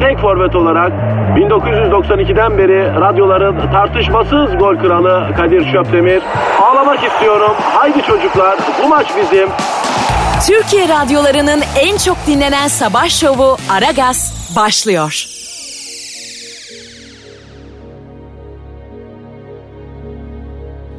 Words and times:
tek 0.00 0.18
forvet 0.18 0.56
olarak 0.56 0.92
1992'den 1.36 2.58
beri 2.58 3.00
radyoların 3.00 3.56
tartışmasız 3.72 4.58
gol 4.58 4.76
kralı 4.76 5.34
Kadir 5.36 5.72
Şöpdemir. 5.72 6.22
Ağlamak 6.62 7.04
istiyorum. 7.04 7.52
Haydi 7.60 8.02
çocuklar 8.02 8.58
bu 8.84 8.88
maç 8.88 9.06
bizim. 9.16 9.48
Türkiye 10.46 10.88
radyolarının 10.88 11.60
en 11.80 11.96
çok 11.96 12.16
dinlenen 12.26 12.68
sabah 12.68 13.08
şovu 13.08 13.56
Aragaz 13.70 14.52
başlıyor. 14.56 15.26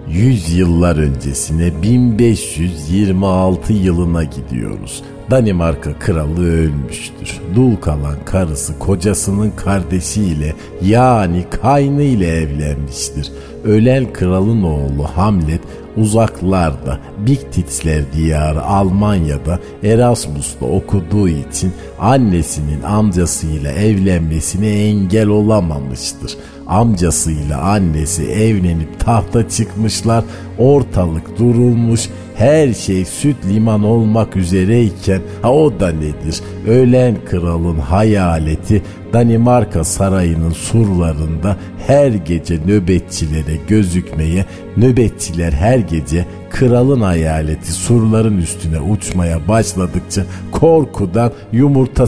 Yüz 0.08 0.54
yıllar 0.58 0.95
öncesine 0.95 1.81
1526 1.81 3.73
yılına 3.73 4.23
gidiyoruz. 4.23 5.03
Danimarka 5.31 6.00
kralı 6.00 6.52
ölmüştür. 6.52 7.39
Dul 7.56 7.75
kalan 7.75 8.25
karısı 8.25 8.80
kocasının 8.80 9.52
kardeşiyle 9.52 10.53
yani 10.81 11.45
kaynı 11.61 12.03
ile 12.03 12.28
evlenmiştir. 12.28 13.31
Ölen 13.64 14.14
kralın 14.14 14.64
oğlu 14.64 15.03
Hamlet 15.16 15.61
uzaklarda 15.97 17.00
Big 17.17 17.39
Titsler 17.52 18.03
diyarı 18.14 18.64
Almanya'da 18.64 19.59
Erasmus'ta 19.84 20.66
okuduğu 20.66 21.30
için 21.30 21.73
annesinin 22.00 22.81
amcasıyla 22.81 23.72
evlenmesine 23.72 24.69
engel 24.69 25.28
olamamıştır. 25.28 26.38
Amcasıyla 26.68 27.62
annesi 27.62 28.23
evlenip 28.23 29.00
tahta 29.00 29.50
çıkmışlar. 29.50 30.23
Ortalık 30.58 31.40
durulmuş. 31.40 32.09
Her 32.36 32.74
şey 32.74 33.06
süt 33.06 33.36
liman 33.46 33.84
olmak 33.84 34.36
üzereyken 34.36 35.22
ha 35.42 35.54
o 35.54 35.80
da 35.80 35.92
nedir? 35.92 36.42
Ölen 36.68 37.16
kralın 37.26 37.80
hayaleti 37.80 38.84
Danimarka 39.14 39.84
sarayının 39.84 40.52
surlarında 40.52 41.58
her 41.88 42.12
gece 42.12 42.59
nöbetçilere 42.66 43.58
gözükmeye, 43.68 44.46
nöbetçiler 44.78 45.52
her 45.52 45.80
gece 45.80 46.26
kralın 46.50 47.02
hayaleti 47.02 47.72
surların 47.72 48.38
üstüne 48.38 48.80
uçmaya 48.80 49.48
başladıkça 49.48 50.24
korkudan 50.52 51.31
yumurta 51.52 52.06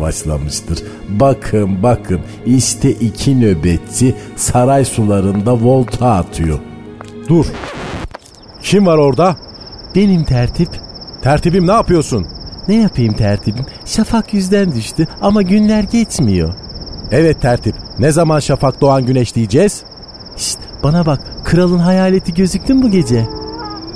başlamıştır. 0.00 0.82
Bakın 1.08 1.82
bakın 1.82 2.20
işte 2.46 2.90
iki 2.90 3.40
nöbetçi 3.40 4.14
saray 4.36 4.84
sularında 4.84 5.52
volta 5.60 6.10
atıyor. 6.10 6.58
Dur. 7.28 7.46
Kim 8.62 8.86
var 8.86 8.98
orada? 8.98 9.36
Benim 9.94 10.24
tertip. 10.24 10.68
Tertibim 11.22 11.66
ne 11.66 11.72
yapıyorsun? 11.72 12.26
Ne 12.68 12.74
yapayım 12.74 13.14
tertibim? 13.14 13.66
Şafak 13.84 14.34
yüzden 14.34 14.72
düştü 14.72 15.08
ama 15.20 15.42
günler 15.42 15.84
geçmiyor. 15.84 16.54
Evet 17.10 17.42
tertip. 17.42 17.74
Ne 17.98 18.12
zaman 18.12 18.38
şafak 18.38 18.80
doğan 18.80 19.06
güneş 19.06 19.34
diyeceğiz? 19.34 19.82
Şşt 20.36 20.58
bana 20.82 21.06
bak 21.06 21.20
kralın 21.44 21.78
hayaleti 21.78 22.34
gözüktün 22.34 22.82
bu 22.82 22.90
gece. 22.90 23.26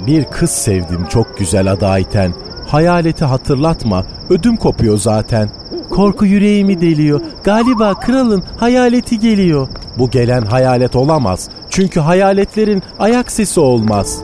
Bir 0.06 0.25
kız 0.25 0.50
sevdim 0.50 1.06
çok 1.09 1.38
güzel 1.38 1.72
adı 1.72 1.87
Ayten. 1.87 2.34
Hayaleti 2.66 3.25
hatırlatma 3.25 4.04
ödüm 4.31 4.56
kopuyor 4.56 4.98
zaten. 4.98 5.50
Korku 5.91 6.26
yüreğimi 6.26 6.81
deliyor. 6.81 7.21
Galiba 7.44 7.94
kralın 7.94 8.43
hayaleti 8.56 9.19
geliyor. 9.19 9.69
Bu 9.99 10.10
gelen 10.10 10.43
hayalet 10.43 10.97
olamaz. 10.97 11.49
Çünkü 11.71 12.00
hayaletlerin 12.00 12.82
ayak 12.99 13.32
sesi 13.32 13.60
olmaz. 13.60 14.22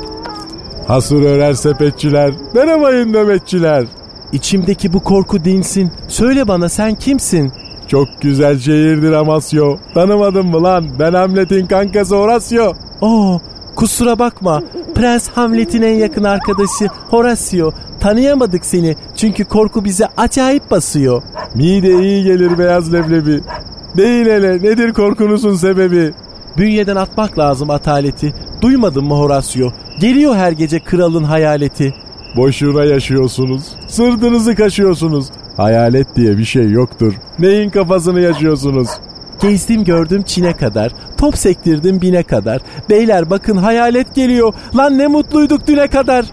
Hasır 0.87 1.23
örer 1.23 1.53
sepetçiler. 1.53 2.33
Merhabayın 2.55 3.13
nöbetçiler. 3.13 3.85
İçimdeki 4.33 4.93
bu 4.93 5.01
korku 5.01 5.45
dinsin. 5.45 5.93
Söyle 6.09 6.49
bana 6.49 6.69
sen 6.69 6.95
kimsin? 6.95 7.53
Çok 7.89 8.09
güzel 8.21 8.59
şehirdir 8.59 9.13
Amasyo. 9.13 9.77
Tanımadın 9.95 10.47
mı 10.47 10.63
lan? 10.63 10.87
Ben 10.99 11.15
Hamlet'in 11.15 11.67
kankası 11.67 12.17
Horatio. 12.17 12.73
Oo, 13.01 13.41
kusura 13.77 14.19
bakma. 14.19 14.63
Prens 14.95 15.29
Hamlet'in 15.29 15.83
en 15.83 15.95
yakın 15.95 16.25
arkadaşı 16.25 16.87
Horatio. 17.11 17.73
Tanıyamadık 18.05 18.67
seni 18.67 18.97
çünkü 19.17 19.45
korku 19.45 19.85
bize 19.85 20.07
acayip 20.17 20.71
basıyor. 20.71 21.23
Mide 21.55 22.03
iyi 22.03 22.25
gelir 22.25 22.59
beyaz 22.59 22.93
leblebi. 22.93 23.41
Değil 23.97 24.27
hele 24.27 24.53
nedir 24.53 24.93
korkunuzun 24.93 25.55
sebebi? 25.55 26.13
Bünyeden 26.57 26.97
atmak 26.97 27.39
lazım 27.39 27.71
ataleti. 27.71 28.33
Duymadın 28.63 29.05
mı 29.05 29.15
Horatio? 29.15 29.73
Geliyor 30.01 30.35
her 30.37 30.53
gece 30.53 30.81
kralın 30.81 31.25
hayaleti. 31.25 31.95
Boşuna 32.37 32.85
yaşıyorsunuz. 32.85 33.63
Sırtınızı 33.89 34.55
kaşıyorsunuz. 34.55 35.27
Hayalet 35.57 36.17
diye 36.17 36.39
bir 36.39 36.45
şey 36.45 36.71
yoktur. 36.71 37.15
Neyin 37.39 37.71
kafasını 37.71 38.21
yaşıyorsunuz? 38.21 38.89
Gezdim 39.43 39.85
gördüm 39.85 40.23
Çin'e 40.23 40.57
kadar. 40.57 40.93
Top 41.19 41.39
sektirdim 41.39 42.01
bine 42.01 42.23
kadar. 42.23 42.63
Beyler 42.91 43.31
bakın 43.31 43.57
hayalet 43.57 44.15
geliyor. 44.15 44.55
Lan 44.77 44.99
ne 44.99 45.07
mutluyduk 45.07 45.67
düne 45.67 45.89
kadar. 45.89 46.25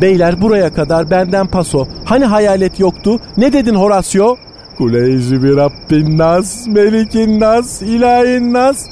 Beyler 0.00 0.42
buraya 0.42 0.74
kadar 0.74 1.10
benden 1.10 1.46
paso. 1.46 1.88
Hani 2.04 2.24
hayalet 2.24 2.80
yoktu? 2.80 3.20
Ne 3.36 3.52
dedin 3.52 3.74
Horatio? 3.74 4.36
Kuleyzi 4.78 5.42
bir 5.42 5.56
Rabbin 5.56 6.18
nas, 6.18 6.66
melikin 6.66 7.40
nas, 7.40 7.82
ilahin 7.82 8.52
nas. 8.52 8.86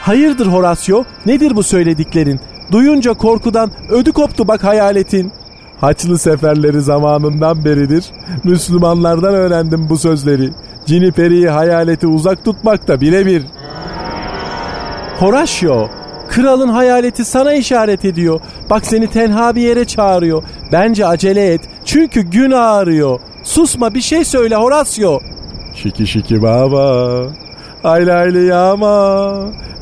Hayırdır 0.00 0.46
Horatio? 0.46 1.04
Nedir 1.26 1.56
bu 1.56 1.62
söylediklerin? 1.62 2.40
Duyunca 2.72 3.12
korkudan 3.14 3.70
ödü 3.90 4.12
koptu 4.12 4.48
bak 4.48 4.64
hayaletin. 4.64 5.32
Haçlı 5.80 6.18
seferleri 6.18 6.80
zamanından 6.80 7.64
beridir. 7.64 8.04
Müslümanlardan 8.44 9.34
öğrendim 9.34 9.86
bu 9.88 9.98
sözleri. 9.98 10.50
Ciniperi'yi 10.86 11.48
hayaleti 11.48 12.06
uzak 12.06 12.44
tutmakta 12.44 13.00
birebir. 13.00 13.42
Horatio, 15.18 15.88
kralın 16.34 16.68
hayaleti 16.68 17.24
sana 17.24 17.52
işaret 17.52 18.04
ediyor. 18.04 18.40
Bak 18.70 18.86
seni 18.86 19.06
tenha 19.06 19.54
bir 19.54 19.62
yere 19.62 19.84
çağırıyor. 19.84 20.42
Bence 20.72 21.06
acele 21.06 21.52
et. 21.52 21.60
Çünkü 21.84 22.20
gün 22.20 22.50
ağrıyor. 22.50 23.20
Susma 23.44 23.94
bir 23.94 24.00
şey 24.00 24.24
söyle 24.24 24.56
Horatio. 24.56 25.20
Şiki 25.74 26.06
şiki 26.06 26.42
baba. 26.42 27.12
Hayli 27.82 28.10
hayli 28.12 28.46
yağma. 28.46 29.34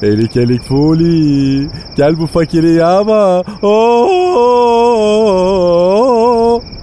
Elik 0.03 0.37
elik 0.37 0.63
fuli. 0.63 1.69
Gel 1.97 2.19
bu 2.19 2.27
fakiri 2.27 2.73
yağma. 2.73 3.43
Oo. 3.63 4.63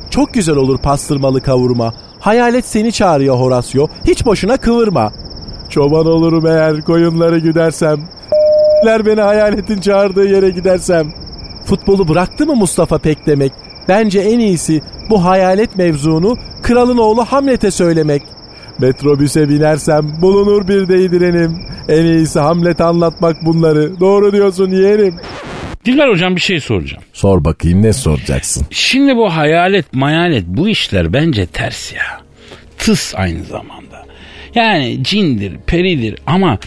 Çok 0.09 0.33
güzel 0.33 0.55
olur 0.55 0.77
pastırmalı 0.77 1.41
kavurma. 1.41 1.93
Hayalet 2.19 2.65
seni 2.65 2.91
çağırıyor 2.91 3.35
Horatio. 3.35 3.87
Hiç 4.07 4.25
boşuna 4.25 4.57
kıvırma. 4.57 5.11
Çoban 5.69 6.05
olurum 6.05 6.45
eğer 6.45 6.81
koyunları 6.81 7.39
güdersem. 7.39 7.99
Beni 8.85 9.21
hayaletin 9.21 9.81
çağırdığı 9.81 10.25
yere 10.25 10.49
gidersem. 10.49 11.13
Futbolu 11.65 12.07
bıraktı 12.07 12.45
mı 12.45 12.55
Mustafa 12.55 12.97
Pek 12.97 13.25
demek? 13.25 13.51
Bence 13.87 14.19
en 14.19 14.39
iyisi 14.39 14.81
bu 15.09 15.25
hayalet 15.25 15.75
mevzunu 15.77 16.37
kralın 16.63 16.97
oğlu 16.97 17.25
Hamlet'e 17.25 17.71
söylemek. 17.71 18.21
Metrobüse 18.79 19.49
binersem 19.49 20.21
bulunur 20.21 20.67
bir 20.67 20.87
değdirenim. 20.87 21.57
En 21.89 22.05
iyisi 22.05 22.39
Hamlet 22.39 22.81
anlatmak 22.81 23.35
bunları. 23.45 23.99
Doğru 23.99 24.31
diyorsun 24.31 24.71
yeğenim. 24.71 25.15
Dilber 25.85 26.09
hocam 26.09 26.35
bir 26.35 26.41
şey 26.41 26.59
soracağım. 26.59 27.03
Sor 27.13 27.45
bakayım 27.45 27.81
ne 27.81 27.93
soracaksın? 27.93 28.65
Şimdi 28.69 29.15
bu 29.15 29.35
hayalet 29.35 29.93
mayalet 29.93 30.45
bu 30.47 30.69
işler 30.69 31.13
bence 31.13 31.45
ters 31.45 31.93
ya. 31.93 32.21
Tıs 32.77 33.15
aynı 33.15 33.43
zamanda. 33.43 33.88
Yani 34.55 34.97
cindir, 35.01 35.53
peridir 35.67 36.15
ama 36.27 36.59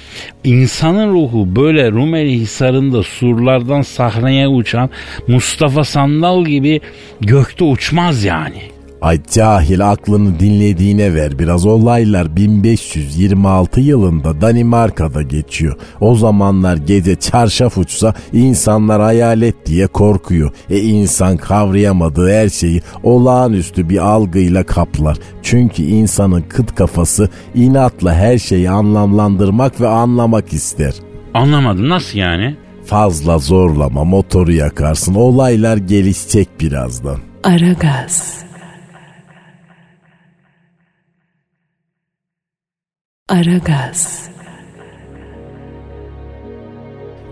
insanın 0.45 1.13
ruhu 1.13 1.57
böyle 1.57 1.91
Rumeli 1.91 2.33
Hisarı'nda 2.33 3.03
surlardan 3.03 3.83
sahneye 3.83 4.49
uçan 4.49 4.91
Mustafa 5.29 5.85
Sandal 5.85 6.45
gibi 6.45 6.81
gökte 7.21 7.65
uçmaz 7.65 8.25
yani. 8.25 8.72
Ay 9.03 9.21
cahil 9.31 9.91
aklını 9.91 10.41
dinlediğine 10.41 11.15
ver 11.15 11.39
biraz 11.39 11.67
olaylar 11.67 12.37
1526 12.37 13.81
yılında 13.81 14.41
Danimarka'da 14.41 15.23
geçiyor. 15.23 15.77
O 16.01 16.15
zamanlar 16.15 16.77
gece 16.77 17.17
çarşaf 17.17 17.79
uçsa 17.79 18.15
insanlar 18.33 19.03
hayalet 19.03 19.67
diye 19.67 19.87
korkuyor. 19.87 20.51
E 20.71 20.79
insan 20.79 21.37
kavrayamadığı 21.37 22.33
her 22.33 22.49
şeyi 22.49 22.83
olağanüstü 23.03 23.89
bir 23.89 23.99
algıyla 23.99 24.67
kaplar. 24.67 25.17
Çünkü 25.43 25.83
insanın 25.83 26.45
kıt 26.49 26.75
kafası 26.75 27.29
inatla 27.55 28.15
her 28.15 28.39
şeyi 28.39 28.71
anlamlandırmak 28.71 29.81
ve 29.81 29.89
anlamak 29.89 30.53
ister. 30.53 30.95
Anlamadım 31.35 31.89
nasıl 31.89 32.19
yani? 32.19 32.57
Fazla 32.85 33.39
zorlama 33.39 34.05
motoru 34.05 34.53
yakarsın 34.53 35.15
olaylar 35.15 35.77
gelişecek 35.77 36.49
birazdan. 36.61 37.19
Aragaz. 37.45 38.52
Aragaz. 43.29 44.29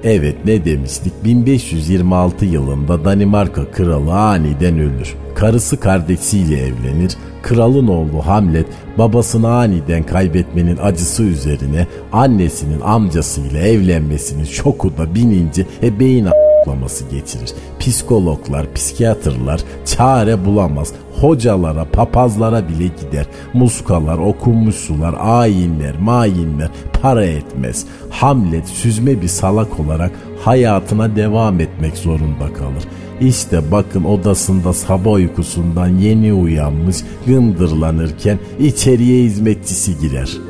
Evet 0.05 0.37
ne 0.45 0.65
demiştik 0.65 1.13
1526 1.25 2.45
yılında 2.45 3.05
Danimarka 3.05 3.71
kralı 3.71 4.13
aniden 4.13 4.79
ölür. 4.79 5.15
Karısı 5.35 5.81
kardeşiyle 5.81 6.57
evlenir. 6.57 7.17
Kralın 7.43 7.87
oğlu 7.87 8.27
Hamlet 8.27 8.67
babasını 8.99 9.49
aniden 9.49 10.03
kaybetmenin 10.03 10.77
acısı 10.77 11.23
üzerine 11.23 11.87
annesinin 12.13 12.81
amcasıyla 12.81 13.61
evlenmesinin 13.61 14.45
şokunda 14.45 15.15
binince 15.15 15.67
e 15.83 16.01
beyin 16.01 16.27
a**laması 16.67 17.05
geçirir. 17.05 17.51
Psikologlar, 17.81 18.75
psikiyatrlar 18.75 19.61
çare 19.85 20.45
bulamaz. 20.45 20.93
Hocalara, 21.21 21.85
papazlara 21.85 22.69
bile 22.69 22.85
gider. 22.85 23.27
Muskalar, 23.55 24.19
okunmuş 24.19 24.75
sular, 24.75 25.15
ayinler, 25.21 25.99
mayinler 25.99 26.71
para 27.03 27.25
etmez. 27.25 27.87
Hamlet 28.11 28.69
süzme 28.69 29.23
bir 29.23 29.29
salak 29.29 29.81
olarak 29.81 30.11
hayatına 30.45 31.17
devam 31.17 31.61
etmek 31.61 31.97
zorunda 31.97 32.53
kalır. 32.53 32.85
İşte 33.21 33.73
bakın 33.73 34.05
odasında 34.05 34.73
sabah 34.73 35.13
uykusundan 35.13 35.89
yeni 35.89 36.33
uyanmış 36.33 36.97
gındırlanırken 37.27 38.39
içeriye 38.59 39.25
hizmetçisi 39.25 39.99
girer. 39.99 40.50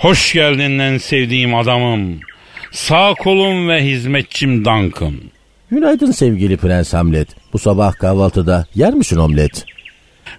Hoş 0.00 0.32
geldin 0.32 0.78
en 0.78 0.98
sevdiğim 0.98 1.54
adamım. 1.54 2.20
Sağ 2.72 3.14
kolum 3.14 3.68
ve 3.68 3.84
hizmetçim 3.84 4.64
Duncan. 4.64 5.14
Günaydın 5.70 6.10
sevgili 6.10 6.56
Prens 6.56 6.94
Hamlet. 6.94 7.28
Bu 7.52 7.58
sabah 7.58 7.92
kahvaltıda 7.92 8.66
yer 8.74 8.94
misin 8.94 9.16
omlet? 9.16 9.64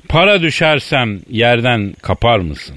Para 0.10 0.42
düşersem 0.42 1.20
yerden 1.30 1.94
kapar 2.02 2.40
mısın? 2.40 2.76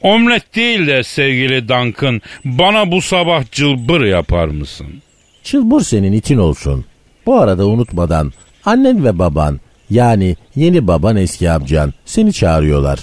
Omlet 0.00 0.54
değil 0.54 0.86
de 0.86 1.02
sevgili 1.02 1.68
Duncan 1.68 2.20
bana 2.44 2.90
bu 2.92 3.02
sabah 3.02 3.52
cılbır 3.52 4.00
yapar 4.00 4.46
mısın? 4.46 5.02
Çılbır 5.42 5.80
senin 5.80 6.12
için 6.12 6.38
olsun. 6.38 6.84
Bu 7.26 7.40
arada 7.40 7.66
unutmadan 7.66 8.32
annen 8.64 9.04
ve 9.04 9.18
baban 9.18 9.60
yani 9.90 10.36
yeni 10.56 10.86
baban 10.86 11.16
eski 11.16 11.50
amcan 11.50 11.92
seni 12.04 12.32
çağırıyorlar. 12.32 12.98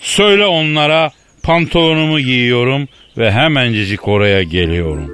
Söyle 0.00 0.46
onlara 0.46 1.10
pantolonumu 1.48 2.20
giyiyorum 2.20 2.88
ve 3.18 3.32
hemencecik 3.32 4.08
oraya 4.08 4.42
geliyorum. 4.42 5.10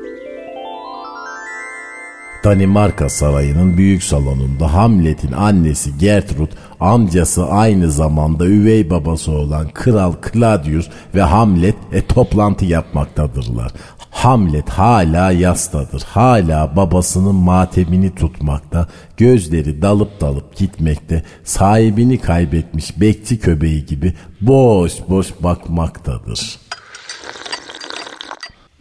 Danimarka 2.44 3.08
Sarayı'nın 3.08 3.76
büyük 3.76 4.02
salonunda 4.02 4.74
Hamlet'in 4.74 5.32
annesi 5.32 5.98
Gertrud, 5.98 6.48
amcası 6.80 7.46
aynı 7.46 7.90
zamanda 7.90 8.46
üvey 8.46 8.90
babası 8.90 9.32
olan 9.32 9.68
Kral 9.68 10.12
Claudius 10.32 10.88
ve 11.14 11.22
Hamlet 11.22 11.74
e, 11.92 12.06
toplantı 12.06 12.64
yapmaktadırlar. 12.64 13.72
Hamlet 14.10 14.68
hala 14.70 15.30
yastadır. 15.32 16.02
Hala 16.02 16.76
babasının 16.76 17.34
matemini 17.34 18.14
tutmakta, 18.14 18.88
gözleri 19.16 19.82
dalıp 19.82 20.20
dalıp 20.20 20.56
gitmekte, 20.56 21.22
sahibini 21.44 22.18
kaybetmiş 22.18 23.00
bekçi 23.00 23.38
köbeği 23.38 23.86
gibi 23.86 24.14
boş 24.40 24.92
boş 25.08 25.32
bakmaktadır. 25.40 26.63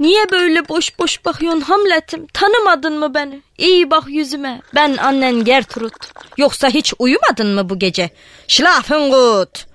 Niye 0.03 0.31
böyle 0.31 0.69
boş 0.69 0.99
boş 0.99 1.25
bakıyorsun 1.25 1.61
Hamlet'im? 1.61 2.27
Tanımadın 2.27 2.99
mı 2.99 3.13
beni? 3.13 3.41
İyi 3.57 3.91
bak 3.91 4.03
yüzüme. 4.07 4.61
Ben 4.75 4.97
annen 4.97 5.43
Gertrud. 5.43 5.91
Yoksa 6.37 6.69
hiç 6.69 6.93
uyumadın 6.99 7.47
mı 7.55 7.69
bu 7.69 7.79
gece? 7.79 8.09
Schlafen 8.47 9.09
gut. 9.09 9.65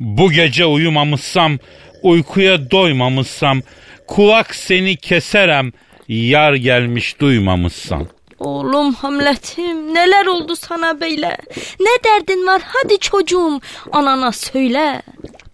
Bu 0.00 0.30
gece 0.32 0.66
uyumamışsam, 0.66 1.58
uykuya 2.02 2.70
doymamışsam, 2.70 3.60
kulak 4.08 4.54
seni 4.54 4.96
keserem, 4.96 5.72
yar 6.08 6.54
gelmiş 6.54 7.20
duymamışsan. 7.20 8.06
Oğlum 8.38 8.94
Hamlet'im 8.94 9.94
neler 9.94 10.26
oldu 10.26 10.56
sana 10.56 11.00
böyle? 11.00 11.36
Ne 11.80 12.04
derdin 12.04 12.46
var 12.46 12.62
hadi 12.66 12.98
çocuğum 12.98 13.60
anana 13.92 14.32
söyle. 14.32 15.02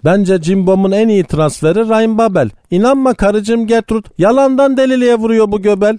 Bence 0.04 0.42
Cimbom'un 0.42 0.92
en 0.92 1.08
iyi 1.08 1.24
transferi 1.24 1.88
Ryan 1.88 2.18
Babel. 2.18 2.50
İnanma 2.70 3.14
karıcığım 3.14 3.66
Gertrud. 3.66 4.04
Yalandan 4.18 4.76
deliliğe 4.76 5.14
vuruyor 5.14 5.52
bu 5.52 5.62
göbel. 5.62 5.98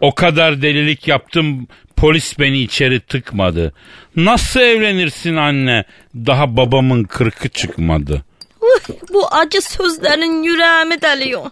O 0.00 0.14
kadar 0.14 0.62
delilik 0.62 1.08
yaptım 1.08 1.66
polis 1.96 2.38
beni 2.38 2.58
içeri 2.58 3.00
tıkmadı. 3.00 3.72
Nasıl 4.16 4.60
evlenirsin 4.60 5.36
anne? 5.36 5.84
Daha 6.14 6.56
babamın 6.56 7.04
kırkı 7.04 7.48
çıkmadı. 7.48 8.24
Uh, 8.60 8.94
bu 9.12 9.26
acı 9.34 9.62
sözlerin 9.62 10.42
yüreğimi 10.42 11.02
deliyor. 11.02 11.42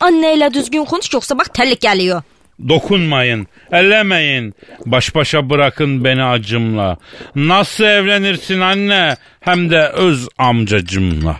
Anneyle 0.00 0.54
düzgün 0.54 0.84
konuş 0.84 1.12
yoksa 1.14 1.38
bak 1.38 1.54
terlik 1.54 1.80
geliyor. 1.80 2.22
Dokunmayın, 2.68 3.46
ellemeyin. 3.72 4.54
Baş 4.86 5.14
başa 5.14 5.50
bırakın 5.50 6.04
beni 6.04 6.24
acımla. 6.24 6.96
Nasıl 7.34 7.84
evlenirsin 7.84 8.60
anne? 8.60 9.16
Hem 9.40 9.70
de 9.70 9.88
öz 9.88 10.28
amcacımla. 10.38 11.36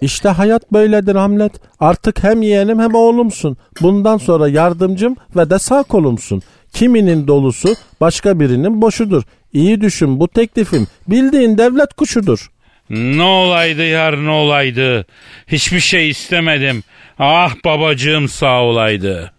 İşte 0.00 0.28
hayat 0.28 0.72
böyledir 0.72 1.14
Hamlet. 1.14 1.52
Artık 1.80 2.24
hem 2.24 2.42
yeğenim 2.42 2.80
hem 2.80 2.94
oğlumsun. 2.94 3.56
Bundan 3.80 4.16
sonra 4.16 4.48
yardımcım 4.48 5.16
ve 5.36 5.50
de 5.50 5.58
sağ 5.58 5.82
kolumsun. 5.82 6.42
Kiminin 6.72 7.26
dolusu 7.28 7.74
başka 8.00 8.40
birinin 8.40 8.82
boşudur. 8.82 9.22
İyi 9.52 9.80
düşün 9.80 10.20
bu 10.20 10.28
teklifim 10.28 10.86
bildiğin 11.08 11.58
devlet 11.58 11.94
kuşudur. 11.94 12.50
Ne 12.90 13.22
olaydı 13.22 13.84
yar 13.86 14.24
ne 14.24 14.30
olaydı. 14.30 15.06
Hiçbir 15.46 15.80
şey 15.80 16.10
istemedim. 16.10 16.82
Ah 17.18 17.54
babacığım 17.64 18.28
sağ 18.28 18.62
olaydı. 18.62 19.32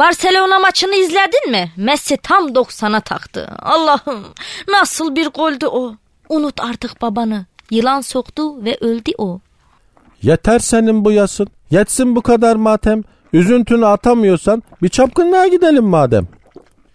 Barcelona 0.00 0.58
maçını 0.58 0.94
izledin 0.94 1.50
mi? 1.50 1.72
Messi 1.76 2.16
tam 2.16 2.48
90'a 2.48 3.00
taktı. 3.00 3.48
Allah'ım 3.58 4.24
nasıl 4.68 5.16
bir 5.16 5.26
goldü 5.26 5.66
o. 5.66 5.94
Unut 6.28 6.60
artık 6.60 7.02
babanı. 7.02 7.46
Yılan 7.70 8.00
soktu 8.00 8.64
ve 8.64 8.76
öldü 8.80 9.10
o. 9.18 9.40
Yeter 10.22 10.58
senin 10.58 11.04
bu 11.04 11.12
yasın. 11.12 11.48
Yetsin 11.70 12.16
bu 12.16 12.22
kadar 12.22 12.56
matem. 12.56 13.02
Üzüntünü 13.32 13.86
atamıyorsan 13.86 14.62
bir 14.82 14.88
çapkınlığa 14.88 15.46
gidelim 15.46 15.84
madem. 15.84 16.28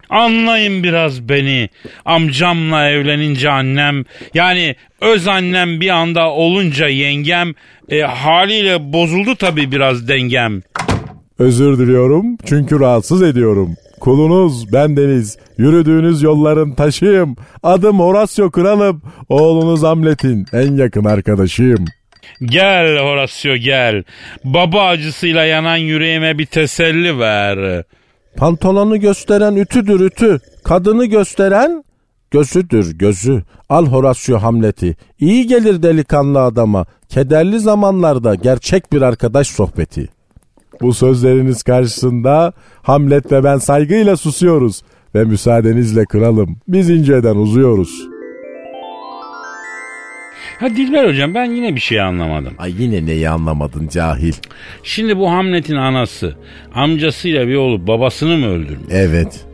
Anlayın 0.10 0.84
biraz 0.84 1.30
beni. 1.30 1.70
Amcamla 2.06 2.90
evlenince 2.90 3.50
annem 3.50 4.06
yani 4.34 4.76
öz 5.02 5.28
annem 5.28 5.82
bir 5.82 5.90
anda 5.90 6.30
olunca 6.30 6.88
yengem 6.88 7.54
e, 7.90 8.02
haliyle 8.02 8.94
bozuldu 8.94 9.36
tabii 9.36 9.72
biraz 9.72 10.08
dengem. 10.08 10.62
Özür 11.40 11.80
diliyorum 11.80 12.38
çünkü 12.46 12.80
rahatsız 12.80 13.22
ediyorum. 13.22 13.76
Kulunuz 14.00 14.74
bendeniz, 14.74 15.38
yürüdüğünüz 15.58 16.22
yolların 16.22 16.72
taşıyım. 16.72 17.36
Adım 17.64 18.00
Horacio 18.00 18.52
Kralım, 18.52 19.02
oğlunuz 19.30 19.84
Hamlet'in 19.84 20.46
en 20.54 20.76
yakın 20.76 21.06
arkadaşıyım. 21.06 21.86
Gel 22.42 22.98
Horacio 22.98 23.56
gel. 23.56 24.04
Baba 24.44 24.88
acısıyla 24.88 25.46
yanan 25.46 25.78
yüreğime 25.78 26.38
bir 26.38 26.46
teselli 26.46 27.20
ver. 27.20 27.84
Pantolonu 28.38 29.00
gösteren 29.00 29.56
ütüdür 29.56 30.00
ütü. 30.00 30.40
Kadını 30.64 31.06
gösteren 31.06 31.84
gözüdür 32.32 32.98
gözü. 32.98 33.44
Al 33.70 33.86
Horacio 33.86 34.38
Hamlet'i. 34.38 34.96
İyi 35.20 35.48
gelir 35.48 35.84
delikanlı 35.84 36.42
adama. 36.42 36.86
Kederli 37.10 37.60
zamanlarda 37.60 38.36
gerçek 38.36 38.94
bir 38.94 39.02
arkadaş 39.02 39.48
sohbeti. 39.48 40.15
Bu 40.82 40.94
sözleriniz 40.94 41.64
karşısında 41.64 42.54
Hamlet 42.82 43.32
ve 43.32 43.44
ben 43.44 43.58
saygıyla 43.58 44.18
susuyoruz. 44.18 44.82
Ve 45.16 45.24
müsaadenizle 45.24 46.06
kralım 46.06 46.58
biz 46.68 46.90
inceden 46.90 47.36
uzuyoruz. 47.36 48.08
Ha 50.60 50.70
Dilber 50.70 51.10
hocam 51.10 51.34
ben 51.36 51.46
yine 51.46 51.76
bir 51.76 51.80
şey 51.80 52.02
anlamadım. 52.02 52.54
Ay 52.58 52.74
yine 52.80 53.06
neyi 53.06 53.30
anlamadın 53.30 53.88
cahil. 53.88 54.34
Şimdi 54.84 55.18
bu 55.18 55.32
Hamlet'in 55.32 55.76
anası 55.76 56.36
amcasıyla 56.74 57.48
bir 57.48 57.56
olup 57.56 57.88
babasını 57.88 58.38
mı 58.38 58.48
öldürmüş? 58.48 58.88
Evet. 58.92 59.46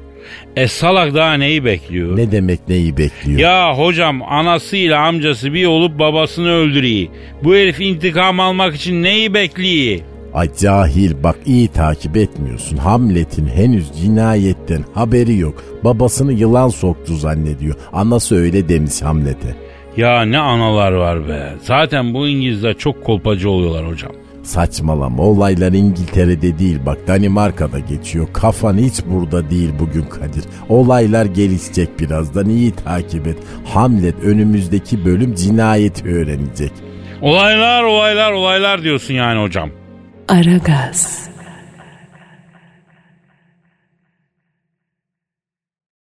E 0.55 0.67
salak 0.67 1.15
daha 1.15 1.33
neyi 1.33 1.65
bekliyor? 1.65 2.17
Ne 2.17 2.31
demek 2.31 2.59
neyi 2.69 2.97
bekliyor? 2.97 3.39
Ya 3.39 3.77
hocam 3.77 4.21
anasıyla 4.21 4.99
amcası 4.99 5.53
bir 5.53 5.65
olup 5.65 5.99
babasını 5.99 6.51
öldürüyor. 6.51 7.07
Bu 7.43 7.55
herif 7.55 7.81
intikam 7.81 8.39
almak 8.39 8.75
için 8.75 9.03
neyi 9.03 9.33
bekliyor? 9.33 9.99
Ay 10.33 10.49
cahil 10.59 11.23
bak 11.23 11.35
iyi 11.45 11.67
takip 11.67 12.17
etmiyorsun. 12.17 12.77
Hamlet'in 12.77 13.47
henüz 13.47 13.91
cinayetten 14.01 14.83
haberi 14.93 15.37
yok. 15.37 15.63
Babasını 15.83 16.33
yılan 16.33 16.69
soktu 16.69 17.15
zannediyor. 17.15 17.75
Anası 17.93 18.35
öyle 18.35 18.69
demiş 18.69 19.01
Hamlet'e. 19.01 19.55
Ya 19.97 20.21
ne 20.21 20.39
analar 20.39 20.91
var 20.91 21.27
be. 21.27 21.53
Zaten 21.63 22.13
bu 22.13 22.27
İngilizler 22.27 22.77
çok 22.77 23.03
kolpacı 23.03 23.49
oluyorlar 23.49 23.87
hocam. 23.87 24.11
Saçmalama 24.43 25.23
olaylar 25.23 25.71
İngiltere'de 25.71 26.59
değil 26.59 26.79
bak 26.85 26.97
Danimarka'da 27.07 27.79
geçiyor. 27.79 28.27
Kafan 28.33 28.77
hiç 28.77 29.05
burada 29.05 29.49
değil 29.49 29.69
bugün 29.79 30.03
Kadir. 30.03 30.43
Olaylar 30.69 31.25
gelişecek 31.25 31.99
birazdan 31.99 32.49
iyi 32.49 32.71
takip 32.71 33.27
et. 33.27 33.37
Hamlet 33.65 34.15
önümüzdeki 34.23 35.05
bölüm 35.05 35.35
cinayeti 35.35 36.09
öğrenecek. 36.09 36.71
Olaylar 37.21 37.83
olaylar 37.83 38.31
olaylar 38.31 38.83
diyorsun 38.83 39.13
yani 39.13 39.41
hocam. 39.41 39.69
Aragaz. 40.31 41.29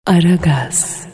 Aragaz. 0.05 1.07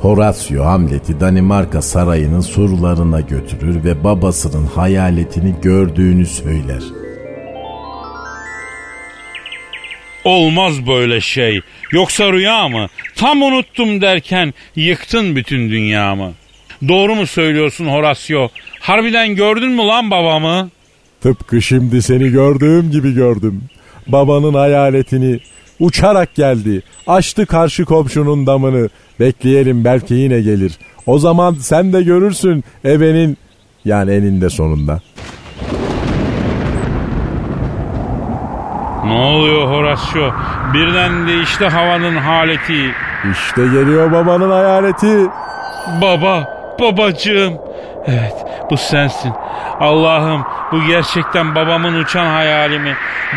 Horatio 0.00 0.64
Hamlet'i 0.64 1.20
Danimarka 1.20 1.82
sarayının 1.82 2.40
surlarına 2.40 3.20
götürür 3.20 3.84
ve 3.84 4.04
babasının 4.04 4.66
hayaletini 4.66 5.54
gördüğünü 5.62 6.26
söyler. 6.26 6.82
Olmaz 10.24 10.86
böyle 10.86 11.20
şey. 11.20 11.60
Yoksa 11.92 12.32
rüya 12.32 12.68
mı? 12.68 12.86
Tam 13.16 13.42
unuttum 13.42 14.00
derken 14.00 14.54
yıktın 14.76 15.36
bütün 15.36 15.70
dünyamı. 15.70 16.32
Doğru 16.88 17.14
mu 17.14 17.26
söylüyorsun 17.26 17.86
Horatio? 17.86 18.48
Harbiden 18.80 19.34
gördün 19.34 19.70
mü 19.70 19.82
lan 19.82 20.10
babamı? 20.10 20.70
Tıpkı 21.22 21.62
şimdi 21.62 22.02
seni 22.02 22.30
gördüğüm 22.30 22.90
gibi 22.90 23.14
gördüm. 23.14 23.62
Babanın 24.06 24.54
hayaletini 24.54 25.40
uçarak 25.80 26.34
geldi. 26.34 26.82
Açtı 27.06 27.46
karşı 27.46 27.84
komşunun 27.84 28.46
damını. 28.46 28.88
Bekleyelim 29.20 29.84
belki 29.84 30.14
yine 30.14 30.40
gelir. 30.40 30.78
O 31.06 31.18
zaman 31.18 31.54
sen 31.54 31.92
de 31.92 32.02
görürsün 32.02 32.64
ebenin 32.84 33.36
yani 33.84 34.10
eninde 34.10 34.50
sonunda. 34.50 35.00
Ne 39.04 39.14
oluyor 39.14 39.68
Horatio? 39.68 40.32
Birden 40.74 41.26
değişti 41.26 41.68
havanın 41.68 42.16
haleti. 42.16 42.90
İşte 43.32 43.62
geliyor 43.62 44.12
babanın 44.12 44.50
hayaleti. 44.50 45.26
Baba, 46.02 46.48
babacığım. 46.80 47.54
Evet, 48.08 48.46
bu 48.70 48.76
sensin. 48.76 49.32
Allah'ım, 49.80 50.44
bu 50.72 50.84
gerçekten 50.86 51.54
babamın 51.54 51.94
uçan 51.94 52.26
hayali 52.26 52.78
mi? 52.78 52.94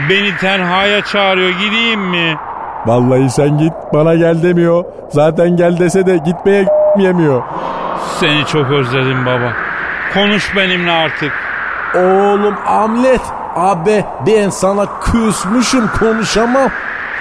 Beni 0.09 0.37
tenhaya 0.37 1.01
çağırıyor, 1.01 1.49
gideyim 1.49 2.01
mi? 2.01 2.37
Vallahi 2.85 3.29
sen 3.29 3.57
git 3.57 3.73
bana 3.93 4.15
gel 4.15 4.43
demiyor. 4.43 4.83
Zaten 5.09 5.55
gel 5.55 5.79
dese 5.79 6.05
de 6.05 6.17
gitmeye 6.17 6.65
yemiyor. 6.97 7.43
Seni 8.19 8.45
çok 8.45 8.71
özledim 8.71 9.25
baba. 9.25 9.53
Konuş 10.13 10.55
benimle 10.55 10.91
artık. 10.91 11.31
Oğlum 11.95 12.55
Hamlet 12.65 13.21
abi 13.55 14.03
ben 14.27 14.49
sana 14.49 14.85
küsmüşüm 15.01 15.87
konuşamam. 15.99 16.69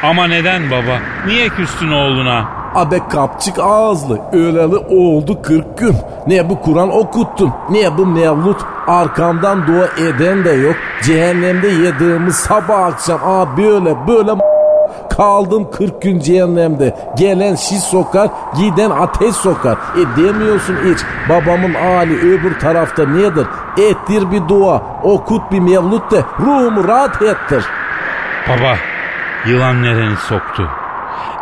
Ama 0.02 0.26
neden 0.26 0.71
baba? 0.71 0.99
Niye 1.26 1.49
küstün 1.49 1.92
oğluna? 1.92 2.45
Abe 2.75 3.00
kapçık 3.09 3.59
ağızlı 3.59 4.19
öleli 4.33 4.77
oldu 4.77 5.43
40 5.43 5.79
gün. 5.79 5.97
Ne 6.27 6.50
bu 6.50 6.61
Kur'an 6.61 6.91
okuttun 6.91 7.53
ne 7.71 7.99
bu 7.99 8.07
mevlut 8.07 8.61
arkamdan 8.87 9.67
dua 9.67 9.87
eden 10.09 10.45
de 10.45 10.50
yok. 10.50 10.77
Cehennemde 11.03 11.69
yediğimiz 11.69 12.37
sabah 12.37 12.85
akşam 12.85 13.21
aa 13.25 13.57
böyle 13.57 14.07
böyle 14.09 14.33
kaldım 15.11 15.71
40 15.71 16.03
gün 16.03 16.21
cehennemde. 16.21 16.97
Gelen 17.17 17.55
şiş 17.55 17.81
sokar 17.81 18.29
giden 18.57 18.91
ateş 18.91 19.37
sokar. 19.37 19.79
E 19.97 20.23
demiyorsun 20.23 20.77
hiç 20.85 20.99
babamın 21.29 21.75
hali 21.75 22.19
öbür 22.19 22.59
tarafta 22.59 23.07
nedir? 23.07 23.47
Ettir 23.79 24.31
bir 24.31 24.49
dua 24.49 24.83
okut 25.03 25.53
bir 25.53 25.61
mevlut 25.61 26.11
de 26.11 26.23
ruhumu 26.41 26.89
rahat 26.89 27.23
ettir. 27.23 27.65
Baba, 28.49 28.77
yılan 29.47 29.83
nereni 29.83 30.17
soktu? 30.17 30.69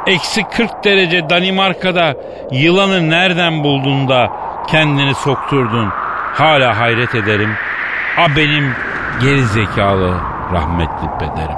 Eksi 0.08 0.44
40 0.44 0.84
derece 0.84 1.30
Danimarka'da 1.30 2.14
yılanı 2.50 3.10
nereden 3.10 3.64
buldun 3.64 4.08
da 4.08 4.28
kendini 4.66 5.14
sokturdun? 5.14 5.88
Hala 6.34 6.78
hayret 6.78 7.14
ederim. 7.14 7.50
A 8.18 8.36
benim 8.36 8.72
geri 9.20 9.44
zekalı 9.44 10.14
rahmetli 10.52 11.08
pederim. 11.18 11.56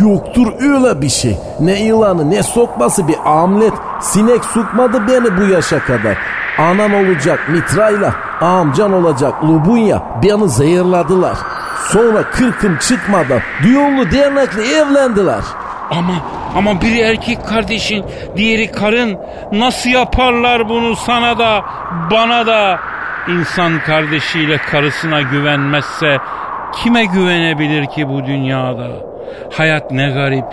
Yoktur 0.00 0.52
öyle 0.60 1.02
bir 1.02 1.08
şey. 1.08 1.38
Ne 1.60 1.82
yılanı 1.82 2.30
ne 2.30 2.42
sokması 2.42 3.08
bir 3.08 3.16
amlet. 3.26 3.72
Sinek 4.00 4.44
sokmadı 4.44 5.08
beni 5.08 5.36
bu 5.36 5.52
yaşa 5.52 5.78
kadar. 5.78 6.16
Anan 6.58 6.92
olacak 6.92 7.48
mitrayla, 7.48 8.14
amcan 8.40 8.92
olacak 8.92 9.44
lubunya 9.44 10.02
beni 10.22 10.48
zehirladılar. 10.48 11.38
Sonra 11.88 12.22
kırkım 12.22 12.78
çıkmadan 12.78 13.40
düğünlü 13.62 14.12
dernekli 14.12 14.74
evlendiler. 14.74 15.42
Ama 15.90 16.12
ama 16.56 16.80
biri 16.82 17.00
erkek 17.00 17.46
kardeşin, 17.46 18.04
diğeri 18.36 18.72
karın. 18.72 19.18
Nasıl 19.52 19.90
yaparlar 19.90 20.68
bunu 20.68 20.96
sana 20.96 21.38
da, 21.38 21.64
bana 22.10 22.46
da? 22.46 22.78
İnsan 23.28 23.80
kardeşiyle 23.86 24.58
karısına 24.58 25.22
güvenmezse 25.22 26.18
kime 26.72 27.04
güvenebilir 27.04 27.86
ki 27.86 28.08
bu 28.08 28.26
dünyada? 28.26 28.88
Hayat 29.56 29.90
ne 29.90 30.10
garip. 30.10 30.44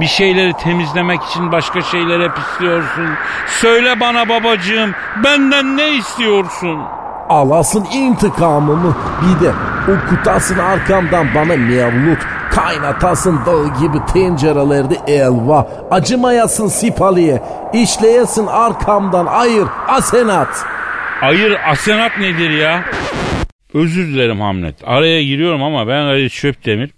Bir 0.00 0.06
şeyleri 0.06 0.52
temizlemek 0.52 1.22
için 1.22 1.52
başka 1.52 1.82
şeylere 1.82 2.28
pisliyorsun. 2.34 3.08
Söyle 3.46 4.00
bana 4.00 4.28
babacığım, 4.28 4.94
benden 5.24 5.76
ne 5.76 5.90
istiyorsun? 5.90 6.80
Alasın 7.28 7.84
intikamımı 7.92 8.96
bir 9.22 9.46
de 9.46 9.52
okutasın 9.92 10.58
arkamdan 10.58 11.26
bana 11.34 11.56
mevlut. 11.56 12.18
Kaynatasın 12.64 13.40
dağ 13.46 13.80
gibi 13.80 13.98
tencerelerde 14.12 14.96
elva. 15.06 15.68
Acımayasın 15.90 16.68
sipalıya. 16.68 17.42
işleyesin 17.72 18.46
arkamdan 18.46 19.26
ayır 19.26 19.66
asenat. 19.88 20.66
Ayır 21.22 21.56
asenat 21.66 22.18
nedir 22.18 22.50
ya? 22.50 22.84
Özür 23.74 24.06
dilerim 24.08 24.40
Hamlet. 24.40 24.74
Araya 24.84 25.22
giriyorum 25.22 25.62
ama 25.62 25.88
ben 25.88 26.04
Ali 26.04 26.30
Çöpdemir. 26.30 26.90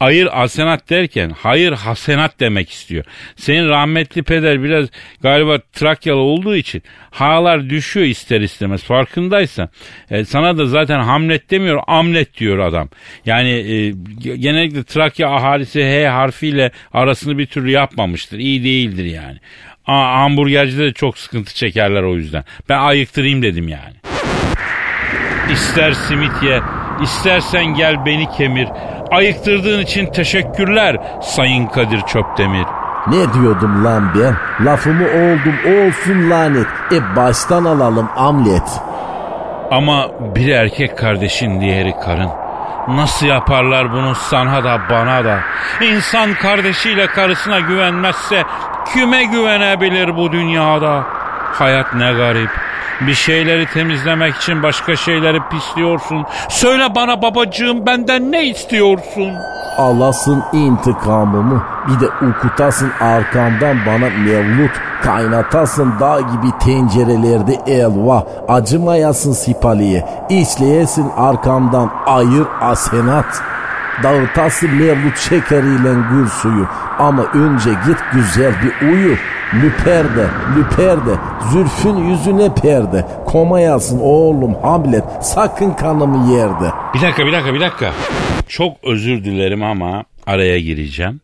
Ayır 0.00 0.28
asenat 0.32 0.90
derken 0.90 1.30
hayır 1.38 1.72
hasenat 1.72 2.40
demek 2.40 2.70
istiyor. 2.70 3.04
Senin 3.36 3.68
rahmetli 3.68 4.22
peder 4.22 4.62
biraz 4.62 4.88
galiba 5.22 5.58
Trakyalı 5.72 6.20
olduğu 6.20 6.56
için 6.56 6.82
ha'lar 7.10 7.70
düşüyor 7.70 8.06
ister 8.06 8.40
istemez 8.40 8.84
farkındaysan. 8.84 9.68
E, 10.10 10.24
sana 10.24 10.58
da 10.58 10.66
zaten 10.66 11.00
Hamlet 11.00 11.50
demiyor 11.50 11.82
Amlet 11.86 12.38
diyor 12.38 12.58
adam. 12.58 12.88
Yani 13.26 13.50
e, 13.50 13.90
genellikle 14.36 14.84
Trakya 14.84 15.28
ahalisi 15.28 15.84
H 15.84 16.08
harfiyle 16.08 16.70
arasını 16.92 17.38
bir 17.38 17.46
türlü 17.46 17.70
yapmamıştır. 17.70 18.38
İyi 18.38 18.64
değildir 18.64 19.04
yani. 19.04 19.38
Aa, 19.86 20.18
hamburgercide 20.20 20.84
de 20.84 20.92
çok 20.92 21.18
sıkıntı 21.18 21.54
çekerler 21.54 22.02
o 22.02 22.16
yüzden. 22.16 22.44
Ben 22.68 22.78
ayıktırayım 22.78 23.42
dedim 23.42 23.68
yani. 23.68 23.94
İster 25.52 25.92
simit 25.92 26.42
ye, 26.42 26.60
istersen 27.02 27.64
gel 27.64 28.06
beni 28.06 28.30
kemir. 28.30 28.68
Ayıktırdığın 29.10 29.80
için 29.80 30.06
teşekkürler 30.06 30.96
Sayın 31.22 31.66
Kadir 31.66 32.00
Çöptemir. 32.00 32.66
Ne 33.06 33.32
diyordum 33.34 33.84
lan 33.84 34.10
ben? 34.14 34.66
Lafımı 34.66 35.04
oldum 35.04 35.56
olsun 35.66 36.30
lanet. 36.30 36.66
E 36.92 37.16
baştan 37.16 37.64
alalım 37.64 38.08
amlet. 38.16 38.80
Ama 39.70 40.06
biri 40.34 40.50
erkek 40.50 40.98
kardeşin 40.98 41.60
diğeri 41.60 41.94
karın. 42.04 42.30
Nasıl 42.88 43.26
yaparlar 43.26 43.92
bunu 43.92 44.14
sana 44.14 44.64
da 44.64 44.80
bana 44.90 45.24
da? 45.24 45.38
İnsan 45.80 46.34
kardeşiyle 46.34 47.06
karısına 47.06 47.60
güvenmezse 47.60 48.42
kime 48.92 49.24
güvenebilir 49.24 50.16
bu 50.16 50.32
dünyada? 50.32 51.02
Hayat 51.52 51.94
ne 51.94 52.12
garip. 52.12 52.50
Bir 53.00 53.14
şeyleri 53.14 53.66
temizlemek 53.66 54.36
için 54.36 54.62
başka 54.62 54.96
şeyleri 54.96 55.40
pisliyorsun. 55.50 56.26
Söyle 56.48 56.94
bana 56.94 57.22
babacığım 57.22 57.86
benden 57.86 58.32
ne 58.32 58.46
istiyorsun? 58.46 59.32
Alasın 59.78 60.44
intikamımı 60.52 61.62
bir 61.88 62.00
de 62.00 62.06
ukutasın 62.26 62.90
arkamdan 63.00 63.76
bana 63.86 64.10
mevlut. 64.10 64.70
Kaynatasın 65.02 65.92
dağ 66.00 66.20
gibi 66.20 66.58
tencerelerde 66.60 67.54
elva. 67.66 68.26
Acımayasın 68.48 69.32
sipaliye. 69.32 70.06
İşleyesin 70.28 71.10
arkamdan 71.16 71.90
ayır 72.06 72.46
asenat. 72.60 73.42
Dağıtası 74.02 74.68
mevlut 74.68 75.18
şekeriyle 75.18 75.94
gül 76.10 76.26
suyu. 76.28 76.66
Ama 76.98 77.24
önce 77.24 77.70
git 77.70 77.98
güzel 78.14 78.52
bir 78.62 78.86
uyu. 78.88 79.16
Lüperde, 79.62 80.26
lüperde, 80.56 81.10
zülfün 81.52 81.96
yüzüne 81.96 82.54
perde. 82.54 83.06
Komayasın 83.26 83.98
oğlum 84.00 84.54
Hamlet, 84.62 85.04
sakın 85.22 85.70
kanımı 85.70 86.32
yerde. 86.34 86.70
Bir 86.94 87.00
dakika 87.00 87.26
bir 87.26 87.32
dakika 87.32 87.54
bir 87.54 87.60
dakika. 87.60 87.92
Çok 88.48 88.76
özür 88.84 89.24
dilerim 89.24 89.62
ama 89.62 90.04
araya 90.26 90.60
gireceğim. 90.60 91.20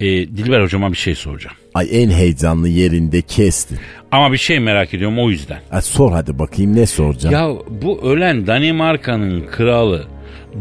Ee, 0.00 0.06
Dilber 0.06 0.62
hocama 0.62 0.92
bir 0.92 0.96
şey 0.96 1.14
soracağım. 1.14 1.56
Ay 1.74 1.88
en 2.02 2.10
heyecanlı 2.10 2.68
yerinde 2.68 3.22
kestin. 3.22 3.78
Ama 4.10 4.32
bir 4.32 4.38
şey 4.38 4.60
merak 4.60 4.94
ediyorum 4.94 5.18
o 5.18 5.30
yüzden. 5.30 5.58
Ay 5.72 5.82
sor 5.82 6.12
hadi 6.12 6.38
bakayım 6.38 6.76
ne 6.76 6.86
soracağım. 6.86 7.34
Ya 7.34 7.48
bu 7.82 8.00
ölen 8.02 8.46
Danimarka'nın 8.46 9.46
kralı 9.46 10.04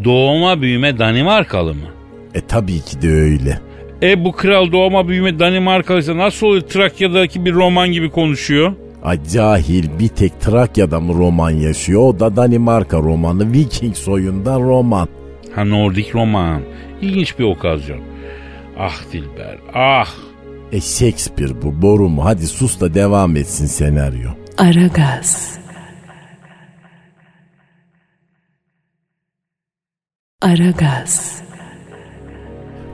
doğma 0.03 0.61
büyüme 0.61 0.99
Danimarkalı 0.99 1.73
mı? 1.73 1.87
E 2.33 2.41
tabii 2.41 2.79
ki 2.79 3.01
de 3.01 3.09
öyle. 3.09 3.59
E 4.01 4.25
bu 4.25 4.31
kral 4.31 4.71
doğma 4.71 5.07
büyüme 5.07 5.39
Danimarkalıysa 5.39 6.17
nasıl 6.17 6.47
oluyor 6.47 6.61
Trakya'daki 6.61 7.45
bir 7.45 7.53
roman 7.53 7.91
gibi 7.91 8.09
konuşuyor? 8.09 8.73
Ay 9.03 9.19
cahil 9.33 9.99
bir 9.99 10.07
tek 10.07 10.41
Trakya'da 10.41 10.99
mı 10.99 11.13
roman 11.13 11.49
yaşıyor? 11.49 12.01
O 12.01 12.19
da 12.19 12.35
Danimarka 12.35 12.97
romanı. 12.97 13.53
Viking 13.53 13.95
soyundan 13.95 14.61
roman. 14.61 15.07
Ha 15.55 15.63
Nordik 15.65 16.15
roman. 16.15 16.61
İlginç 17.01 17.39
bir 17.39 17.43
okazyon. 17.43 17.99
Ah 18.79 18.95
Dilber 19.13 19.57
ah. 19.73 20.09
E 20.71 20.81
Shakespeare 20.81 21.61
bu 21.61 21.81
boru 21.81 22.09
mu? 22.09 22.25
Hadi 22.25 22.47
sus 22.47 22.79
da 22.81 22.93
devam 22.93 23.35
etsin 23.35 23.65
senaryo. 23.65 24.29
Aragaz. 24.57 25.59
Aragaz. 30.41 31.41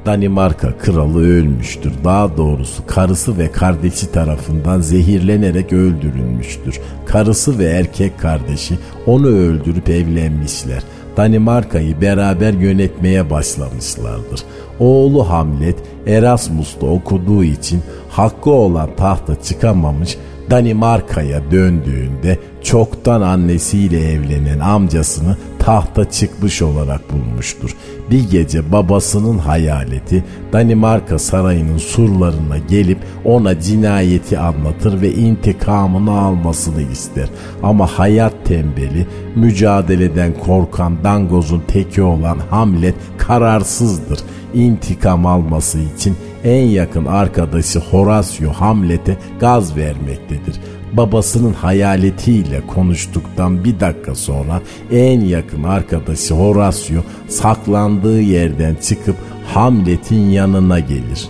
Danimarka 0.05 0.77
kralı 0.77 1.19
ölmüştür. 1.19 1.93
Daha 2.03 2.37
doğrusu 2.37 2.85
karısı 2.87 3.37
ve 3.37 3.51
kardeşi 3.51 4.11
tarafından 4.11 4.81
zehirlenerek 4.81 5.73
öldürülmüştür. 5.73 6.79
Karısı 7.05 7.59
ve 7.59 7.65
erkek 7.65 8.19
kardeşi 8.19 8.77
onu 9.05 9.27
öldürüp 9.27 9.89
evlenmişler. 9.89 10.83
Danimarka'yı 11.17 12.01
beraber 12.01 12.53
yönetmeye 12.53 13.29
başlamışlardır. 13.29 14.43
Oğlu 14.79 15.29
Hamlet 15.29 15.77
Erasmus'ta 16.07 16.85
okuduğu 16.85 17.43
için 17.43 17.81
hakkı 18.09 18.49
olan 18.49 18.89
tahta 18.95 19.41
çıkamamış 19.41 20.17
Danimarka'ya 20.49 21.51
döndüğünde 21.51 22.39
çoktan 22.63 23.21
annesiyle 23.21 24.11
evlenen 24.11 24.59
amcasını 24.59 25.37
tahta 25.67 26.09
çıkmış 26.09 26.61
olarak 26.61 27.01
bulmuştur. 27.13 27.75
Bir 28.11 28.29
gece 28.29 28.71
babasının 28.71 29.37
hayaleti 29.37 30.23
Danimarka 30.53 31.19
sarayının 31.19 31.77
surlarına 31.77 32.57
gelip 32.57 32.97
ona 33.25 33.59
cinayeti 33.59 34.39
anlatır 34.39 35.01
ve 35.01 35.13
intikamını 35.13 36.19
almasını 36.19 36.81
ister. 36.81 37.29
Ama 37.63 37.87
hayat 37.87 38.33
tembeli, 38.45 39.07
mücadeleden 39.35 40.33
korkan 40.33 41.03
dangozun 41.03 41.63
teki 41.67 42.01
olan 42.01 42.39
Hamlet 42.49 42.95
kararsızdır. 43.17 44.19
İntikam 44.53 45.25
alması 45.25 45.79
için 45.79 46.15
en 46.43 46.65
yakın 46.65 47.05
arkadaşı 47.05 47.79
Horatio 47.79 48.49
Hamlet'e 48.51 49.17
gaz 49.39 49.77
vermektedir. 49.77 50.55
Babasının 50.93 51.53
hayaletiyle 51.53 52.61
konuştuktan 52.67 53.63
bir 53.63 53.79
dakika 53.79 54.15
sonra 54.15 54.61
en 54.91 55.21
yakın 55.21 55.63
arkadaşı 55.63 56.33
Horatio 56.33 57.03
saklandığı 57.27 58.21
yerden 58.21 58.75
çıkıp 58.75 59.15
Hamlet'in 59.53 60.29
yanına 60.29 60.79
gelir. 60.79 61.27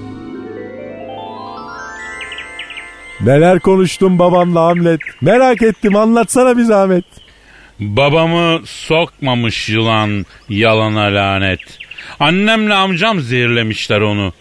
Neler 3.21 3.59
konuştun 3.59 4.19
babamla 4.19 4.61
Hamlet? 4.61 4.99
Merak 5.21 5.61
ettim 5.61 5.95
anlatsana 5.95 6.57
bir 6.57 6.63
zahmet. 6.63 7.05
Babamı 7.79 8.61
sokmamış 8.65 9.69
yılan 9.69 10.25
yalana 10.49 11.03
lanet. 11.03 11.59
Annemle 12.19 12.73
amcam 12.73 13.19
zehirlemişler 13.19 14.01
onu. 14.01 14.33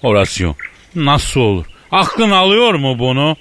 Horatio 0.00 0.54
nasıl 0.94 1.40
olur? 1.40 1.66
Aklın 1.92 2.30
alıyor 2.30 2.74
mu 2.74 2.98
bunu? 2.98 3.36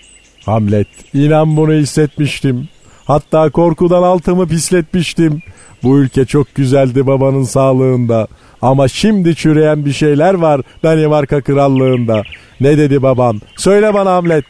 Hamlet 0.49 0.87
inan 1.13 1.57
bunu 1.57 1.73
hissetmiştim. 1.73 2.67
Hatta 3.05 3.49
korkudan 3.49 4.03
altımı 4.03 4.47
pisletmiştim. 4.47 5.41
Bu 5.83 5.99
ülke 5.99 6.25
çok 6.25 6.55
güzeldi 6.55 7.07
babanın 7.07 7.43
sağlığında. 7.43 8.27
Ama 8.61 8.87
şimdi 8.87 9.35
çüreyen 9.35 9.85
bir 9.85 9.93
şeyler 9.93 10.33
var 10.33 10.61
Danimarka 10.83 11.41
krallığında. 11.41 12.23
Ne 12.61 12.77
dedi 12.77 13.01
baban? 13.01 13.41
Söyle 13.57 13.93
bana 13.93 14.11
Hamlet. 14.11 14.45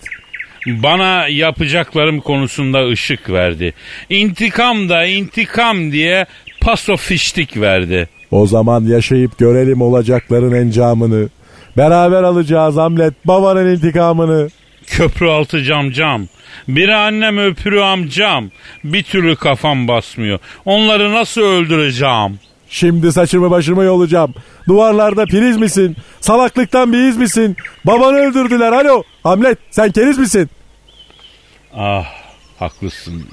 Bana 0.68 1.28
yapacaklarım 1.28 2.20
konusunda 2.20 2.88
ışık 2.88 3.30
verdi. 3.30 3.74
İntikam 4.10 4.90
da 4.90 5.06
intikam 5.06 5.92
diye 5.92 6.26
pasofiştik 6.62 7.58
verdi. 7.62 8.10
O 8.32 8.48
zaman 8.48 8.84
yaşayıp 8.84 9.38
görelim 9.38 9.82
olacakların 9.82 10.54
encamını. 10.54 11.30
Beraber 11.78 12.24
alacağız 12.24 12.76
Hamlet 12.78 13.28
babanın 13.28 13.76
intikamını. 13.76 14.50
Köprü 14.90 15.28
altı 15.28 15.64
cam 15.64 15.92
cam. 15.92 16.28
Biri 16.68 16.96
annem 16.96 17.38
öpürü 17.38 17.80
amcam. 17.80 18.50
Bir 18.84 19.04
türlü 19.04 19.36
kafam 19.36 19.88
basmıyor. 19.88 20.40
Onları 20.66 21.14
nasıl 21.14 21.42
öldüreceğim? 21.42 22.40
Şimdi 22.70 23.12
saçımı 23.14 23.52
başımı 23.52 23.84
yolacağım. 23.84 24.34
Duvarlarda 24.68 25.26
priz 25.26 25.58
misin? 25.58 25.98
Salaklıktan 26.22 26.94
bir 26.94 26.98
iz 27.10 27.18
misin? 27.18 27.58
Babanı 27.86 28.18
öldürdüler 28.18 28.72
alo. 28.72 29.04
Hamlet 29.24 29.58
sen 29.70 29.92
keriz 29.92 30.18
misin? 30.18 30.50
Ah 31.76 32.06
haklısın. 32.60 33.26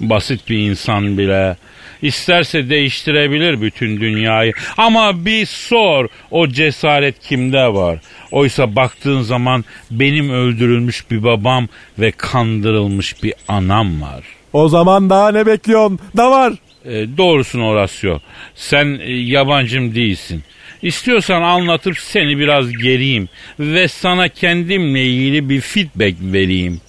Basit 0.00 0.48
bir 0.48 0.58
insan 0.58 1.18
bile 1.18 1.56
isterse 2.02 2.70
değiştirebilir 2.70 3.60
bütün 3.60 4.00
dünyayı. 4.00 4.52
Ama 4.76 5.24
bir 5.24 5.46
sor 5.46 6.08
o 6.30 6.48
cesaret 6.48 7.20
kimde 7.20 7.74
var? 7.74 7.98
Oysa 8.30 8.76
baktığın 8.76 9.22
zaman 9.22 9.64
benim 9.90 10.30
öldürülmüş 10.30 11.10
bir 11.10 11.24
babam 11.24 11.68
ve 11.98 12.10
kandırılmış 12.10 13.22
bir 13.22 13.34
anam 13.48 14.02
var. 14.02 14.24
O 14.52 14.68
zaman 14.68 15.10
daha 15.10 15.30
ne 15.30 15.46
bekliyorsun? 15.46 15.98
Da 16.16 16.30
var. 16.30 16.52
E, 16.84 17.16
doğrusun 17.16 17.60
Horacio. 17.60 18.20
Sen 18.54 18.98
e, 19.02 19.12
yabancım 19.12 19.94
değilsin. 19.94 20.42
İstiyorsan 20.82 21.42
anlatıp 21.42 21.98
seni 21.98 22.38
biraz 22.38 22.72
geriyim 22.72 23.28
ve 23.58 23.88
sana 23.88 24.28
kendimle 24.28 25.06
ilgili 25.06 25.48
bir 25.48 25.60
feedback 25.60 26.16
vereyim. 26.20 26.80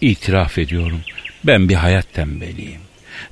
İtiraf 0.00 0.58
ediyorum. 0.58 1.00
Ben 1.46 1.68
bir 1.68 1.74
hayat 1.74 2.12
tembeliyim. 2.12 2.80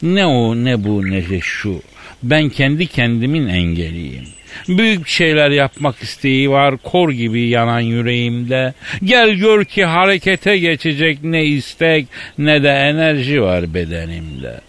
Ne 0.03 0.27
o 0.27 0.55
ne 0.55 0.85
bu 0.85 1.11
ne 1.11 1.29
de 1.29 1.41
şu. 1.41 1.83
Ben 2.23 2.49
kendi 2.49 2.87
kendimin 2.87 3.49
engeliyim. 3.49 4.25
Büyük 4.69 5.09
şeyler 5.09 5.51
yapmak 5.51 6.03
isteği 6.03 6.51
var 6.51 6.77
kor 6.77 7.11
gibi 7.11 7.41
yanan 7.41 7.81
yüreğimde. 7.81 8.75
Gel 9.05 9.31
gör 9.31 9.65
ki 9.65 9.85
harekete 9.85 10.59
geçecek 10.59 11.19
ne 11.23 11.45
istek 11.45 12.07
ne 12.39 12.63
de 12.63 12.69
enerji 12.69 13.43
var 13.43 13.75
bedenimde. 13.75 14.61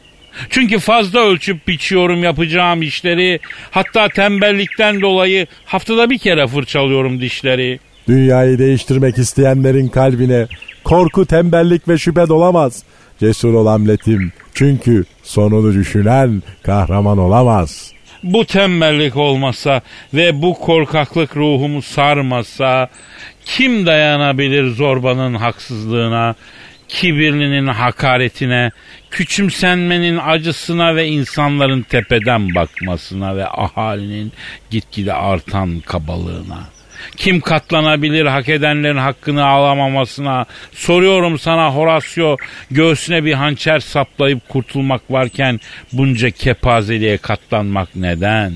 Çünkü 0.49 0.79
fazla 0.79 1.19
ölçüp 1.19 1.67
biçiyorum 1.67 2.23
yapacağım 2.23 2.82
işleri. 2.82 3.39
Hatta 3.71 4.08
tembellikten 4.10 5.01
dolayı 5.01 5.47
haftada 5.65 6.10
bir 6.10 6.17
kere 6.17 6.47
fırçalıyorum 6.47 7.21
dişleri. 7.21 7.79
Dünyayı 8.08 8.60
değiştirmek 8.60 9.17
isteyenlerin 9.17 9.88
kalbine 9.88 10.47
korku, 10.84 11.25
tembellik 11.25 11.88
ve 11.88 11.97
şüphe 11.97 12.27
dolamaz. 12.27 12.84
Cesur 13.19 13.54
ol 13.54 13.67
Hamlet'im. 13.67 14.32
Çünkü 14.54 15.06
sonunu 15.23 15.73
düşünen 15.73 16.43
kahraman 16.63 17.17
olamaz. 17.17 17.91
Bu 18.23 18.45
tembellik 18.45 19.17
olmasa 19.17 19.82
ve 20.13 20.41
bu 20.41 20.54
korkaklık 20.54 21.38
ruhumu 21.38 21.82
sarmasa 21.82 22.89
kim 23.45 23.86
dayanabilir 23.86 24.69
zorbanın 24.69 25.34
haksızlığına, 25.34 26.36
kibirlinin 26.88 27.67
hakaretine, 27.67 28.71
küçümsenmenin 29.12 30.17
acısına 30.17 30.95
ve 30.95 31.08
insanların 31.08 31.82
tepeden 31.82 32.56
bakmasına 32.56 33.36
ve 33.36 33.47
ahalinin 33.47 34.32
gitgide 34.69 35.13
artan 35.13 35.80
kabalığına? 35.80 36.72
Kim 37.17 37.41
katlanabilir 37.41 38.25
hak 38.25 38.49
edenlerin 38.49 38.97
hakkını 38.97 39.45
alamamasına? 39.45 40.45
Soruyorum 40.71 41.39
sana 41.39 41.75
Horatio 41.75 42.37
göğsüne 42.71 43.25
bir 43.25 43.33
hançer 43.33 43.79
saplayıp 43.79 44.49
kurtulmak 44.49 45.11
varken 45.11 45.59
bunca 45.93 46.29
kepazeliğe 46.29 47.17
katlanmak 47.17 47.95
neden? 47.95 48.53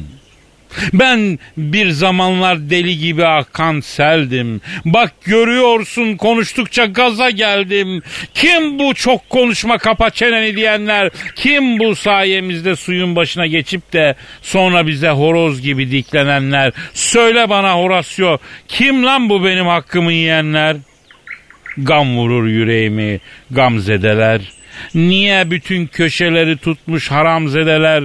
Ben 0.94 1.40
bir 1.58 1.90
zamanlar 1.90 2.70
deli 2.70 2.98
gibi 2.98 3.26
akan 3.26 3.80
seldim. 3.80 4.62
Bak 4.86 5.12
görüyorsun 5.26 6.18
konuştukça 6.18 6.86
gaza 6.86 7.30
geldim. 7.30 8.02
Kim 8.34 8.80
bu 8.80 8.94
çok 8.94 9.30
konuşma 9.30 9.78
kapa 9.78 10.10
çeneni 10.10 10.56
diyenler? 10.56 11.10
Kim 11.36 11.80
bu 11.80 11.96
sayemizde 11.96 12.76
suyun 12.76 13.16
başına 13.16 13.48
geçip 13.48 13.94
de 13.94 14.16
sonra 14.42 14.88
bize 14.88 15.10
horoz 15.10 15.62
gibi 15.62 15.92
diklenenler? 15.92 16.74
Söyle 16.94 17.50
bana 17.50 17.74
Horacio 17.74 18.38
kim 18.68 19.06
lan 19.06 19.30
bu 19.30 19.46
benim 19.46 19.68
hakkımı 19.68 20.14
yiyenler? 20.14 20.78
Gam 21.78 22.18
vurur 22.18 22.48
yüreğimi 22.48 23.20
gamzedeler. 23.52 24.42
Niye 24.96 25.52
bütün 25.52 25.88
köşeleri 25.88 26.58
tutmuş 26.58 27.12
haramzedeler? 27.12 28.04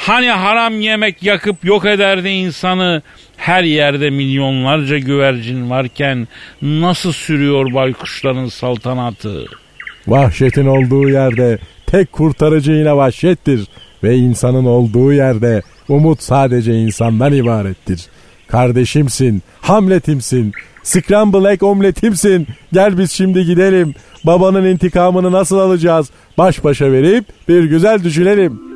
Hani 0.00 0.30
haram 0.30 0.80
yemek 0.80 1.22
yakıp 1.22 1.64
yok 1.64 1.84
ederdi 1.86 2.28
insanı? 2.28 3.02
Her 3.36 3.64
yerde 3.64 4.10
milyonlarca 4.10 4.98
güvercin 4.98 5.70
varken 5.70 6.28
nasıl 6.62 7.12
sürüyor 7.12 7.74
baykuşların 7.74 8.46
saltanatı? 8.48 9.44
Vahşetin 10.06 10.66
olduğu 10.66 11.08
yerde 11.08 11.58
tek 11.86 12.12
kurtarıcı 12.12 12.72
yine 12.72 12.96
vahşettir. 12.96 13.68
Ve 14.02 14.16
insanın 14.16 14.64
olduğu 14.64 15.12
yerde 15.12 15.62
umut 15.88 16.22
sadece 16.22 16.74
insandan 16.74 17.32
ibarettir. 17.32 18.00
Kardeşimsin, 18.48 19.42
Hamlet'imsin, 19.60 20.52
Scramble 20.82 21.52
egg 21.52 21.62
omletimsin. 21.62 22.46
Gel 22.72 22.98
biz 22.98 23.12
şimdi 23.12 23.44
gidelim. 23.44 23.94
Babanın 24.24 24.64
intikamını 24.64 25.32
nasıl 25.32 25.58
alacağız? 25.58 26.10
Baş 26.38 26.64
başa 26.64 26.92
verip 26.92 27.24
bir 27.48 27.64
güzel 27.64 28.04
düşünelim. 28.04 28.69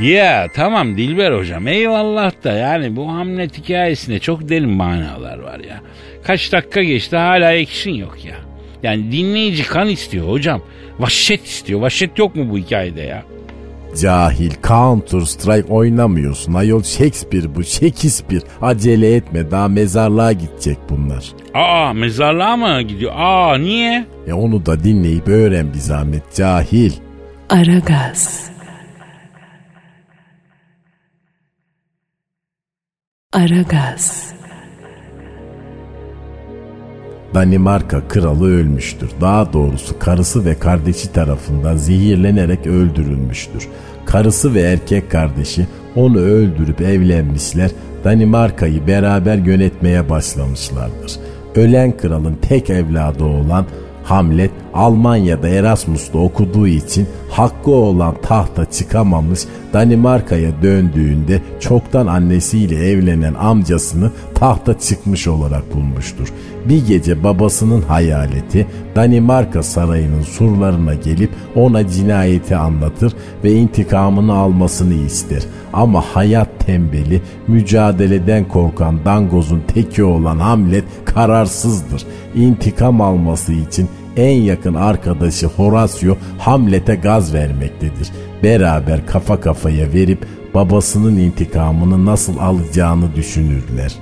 Ya 0.00 0.46
tamam 0.54 0.96
Dilber 0.96 1.32
hocam 1.32 1.68
eyvallah 1.68 2.32
da 2.44 2.52
yani 2.52 2.96
bu 2.96 3.12
Hamlet 3.12 3.58
hikayesinde 3.58 4.18
çok 4.18 4.48
derin 4.48 4.70
manalar 4.70 5.38
var 5.38 5.60
ya. 5.60 5.80
Kaç 6.22 6.52
dakika 6.52 6.82
geçti 6.82 7.16
hala 7.16 7.52
ekşin 7.52 7.94
yok 7.94 8.24
ya. 8.24 8.34
Yani 8.82 9.12
dinleyici 9.12 9.62
kan 9.64 9.88
istiyor 9.88 10.28
hocam. 10.28 10.62
Vahşet 10.98 11.46
istiyor. 11.46 11.80
Vahşet 11.80 12.18
yok 12.18 12.36
mu 12.36 12.50
bu 12.50 12.58
hikayede 12.58 13.00
ya? 13.02 13.22
Cahil 14.02 14.50
Counter 14.68 15.20
Strike 15.20 15.72
oynamıyorsun. 15.72 16.54
Ayol 16.54 16.82
Shakespeare 16.82 17.54
bu 17.54 17.64
Shakespeare. 17.64 18.42
Acele 18.62 19.14
etme 19.14 19.50
daha 19.50 19.68
mezarlığa 19.68 20.32
gidecek 20.32 20.78
bunlar. 20.90 21.24
Aa 21.54 21.92
mezarlığa 21.92 22.56
mı 22.56 22.82
gidiyor? 22.82 23.12
Aa 23.16 23.58
niye? 23.58 24.06
E 24.28 24.32
onu 24.32 24.66
da 24.66 24.84
dinleyip 24.84 25.28
öğren 25.28 25.74
bir 25.74 25.78
zahmet 25.78 26.34
cahil. 26.34 26.92
Aragaz. 27.50 28.50
Aragaz. 33.32 34.32
Danimarka 37.34 38.08
kralı 38.08 38.50
ölmüştür. 38.50 39.10
Daha 39.20 39.52
doğrusu 39.52 39.98
karısı 39.98 40.44
ve 40.44 40.58
kardeşi 40.58 41.12
tarafından 41.12 41.76
zehirlenerek 41.76 42.66
öldürülmüştür. 42.66 43.68
Karısı 44.06 44.54
ve 44.54 44.60
erkek 44.60 45.10
kardeşi 45.10 45.66
onu 45.96 46.18
öldürüp 46.18 46.80
evlenmişler. 46.80 47.70
Danimarka'yı 48.04 48.86
beraber 48.86 49.36
yönetmeye 49.36 50.08
başlamışlardır. 50.10 51.16
Ölen 51.54 51.96
kralın 51.96 52.34
tek 52.42 52.70
evladı 52.70 53.24
olan 53.24 53.66
Hamlet 54.04 54.52
Almanya'da 54.74 55.48
Erasmus'ta 55.48 56.18
okuduğu 56.18 56.66
için 56.66 57.06
hakkı 57.30 57.70
olan 57.70 58.14
tahta 58.22 58.64
çıkamamış 58.64 59.40
Danimarka'ya 59.72 60.62
döndüğünde 60.62 61.42
çoktan 61.60 62.06
annesiyle 62.06 62.90
evlenen 62.90 63.34
amcasını 63.34 64.10
tahta 64.34 64.78
çıkmış 64.78 65.28
olarak 65.28 65.74
bulmuştur. 65.74 66.32
Bir 66.68 66.86
gece 66.86 67.24
babasının 67.24 67.82
hayaleti 67.82 68.66
Danimarka 68.96 69.62
sarayının 69.62 70.22
surlarına 70.22 70.94
gelip 70.94 71.30
ona 71.54 71.88
cinayeti 71.88 72.56
anlatır 72.56 73.12
ve 73.44 73.52
intikamını 73.52 74.32
almasını 74.34 74.94
ister. 74.94 75.42
Ama 75.72 76.00
hayat 76.00 76.48
tembeli, 76.66 77.22
mücadeleden 77.48 78.48
korkan 78.48 79.04
dangozun 79.04 79.62
teki 79.74 80.04
olan 80.04 80.38
Hamlet 80.38 80.84
kararsızdır. 81.04 82.02
İntikam 82.34 83.00
alması 83.00 83.52
için 83.52 83.88
en 84.18 84.42
yakın 84.42 84.74
arkadaşı 84.74 85.46
Horacio 85.46 86.16
Hamlet'e 86.38 86.94
gaz 86.94 87.34
vermektedir. 87.34 88.08
Beraber 88.42 89.06
kafa 89.06 89.40
kafaya 89.40 89.92
verip 89.92 90.18
babasının 90.54 91.16
intikamını 91.16 92.06
nasıl 92.06 92.38
alacağını 92.38 93.14
düşünürler. 93.16 93.92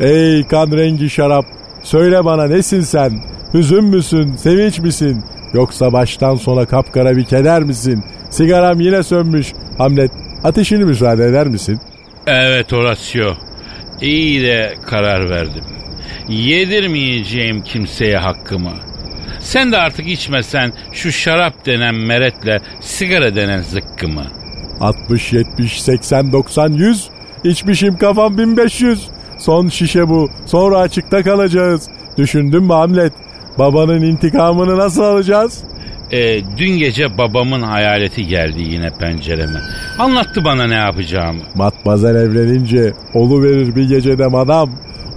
Ey 0.00 0.44
kan 0.44 0.70
rengi 0.70 1.10
şarap 1.10 1.44
söyle 1.82 2.24
bana 2.24 2.46
nesin 2.46 2.80
sen? 2.80 3.12
Hüzün 3.54 3.84
müsün, 3.84 4.36
sevinç 4.36 4.78
misin? 4.78 5.24
Yoksa 5.52 5.92
baştan 5.92 6.34
sona 6.34 6.66
kapkara 6.66 7.16
bir 7.16 7.24
keder 7.24 7.62
misin? 7.62 8.04
Sigaram 8.30 8.80
yine 8.80 9.02
sönmüş. 9.02 9.52
Hamlet 9.78 10.10
ateşini 10.44 10.84
müsaade 10.84 11.26
eder 11.26 11.46
misin? 11.46 11.80
Evet 12.26 12.72
Horacio. 12.72 13.34
İyi 14.00 14.42
de 14.42 14.74
karar 14.86 15.30
verdim. 15.30 15.64
Yedirmeyeceğim 16.28 17.62
kimseye 17.62 18.18
hakkımı. 18.18 18.72
Sen 19.40 19.72
de 19.72 19.76
artık 19.76 20.06
içmesen 20.06 20.72
şu 20.92 21.12
şarap 21.12 21.66
denen 21.66 21.94
meretle 21.94 22.58
sigara 22.80 23.36
denen 23.36 23.60
zıkkımı. 23.60 24.24
60, 24.80 25.32
70, 25.32 25.82
80, 25.82 26.32
90, 26.32 26.72
100. 26.72 27.08
İçmişim 27.44 27.96
kafam 27.98 28.38
1500. 28.38 29.08
Son 29.38 29.68
şişe 29.68 30.08
bu. 30.08 30.30
Sonra 30.46 30.78
açıkta 30.78 31.22
kalacağız. 31.22 31.88
Düşündün 32.18 32.62
mü 32.62 32.72
Hamlet? 32.72 33.12
Babanın 33.58 34.02
intikamını 34.02 34.78
nasıl 34.78 35.02
alacağız? 35.02 35.64
Ee, 36.14 36.42
dün 36.56 36.78
gece 36.78 37.18
babamın 37.18 37.62
hayaleti 37.62 38.26
geldi 38.26 38.62
yine 38.62 38.90
pencereme. 38.90 39.60
Anlattı 39.98 40.44
bana 40.44 40.66
ne 40.66 40.74
yapacağımı. 40.74 41.40
Matmazel 41.54 42.14
evlenince 42.16 42.92
olu 43.14 43.42
verir 43.42 43.76
bir 43.76 43.88
gecede 43.88 44.26
madam. 44.26 44.70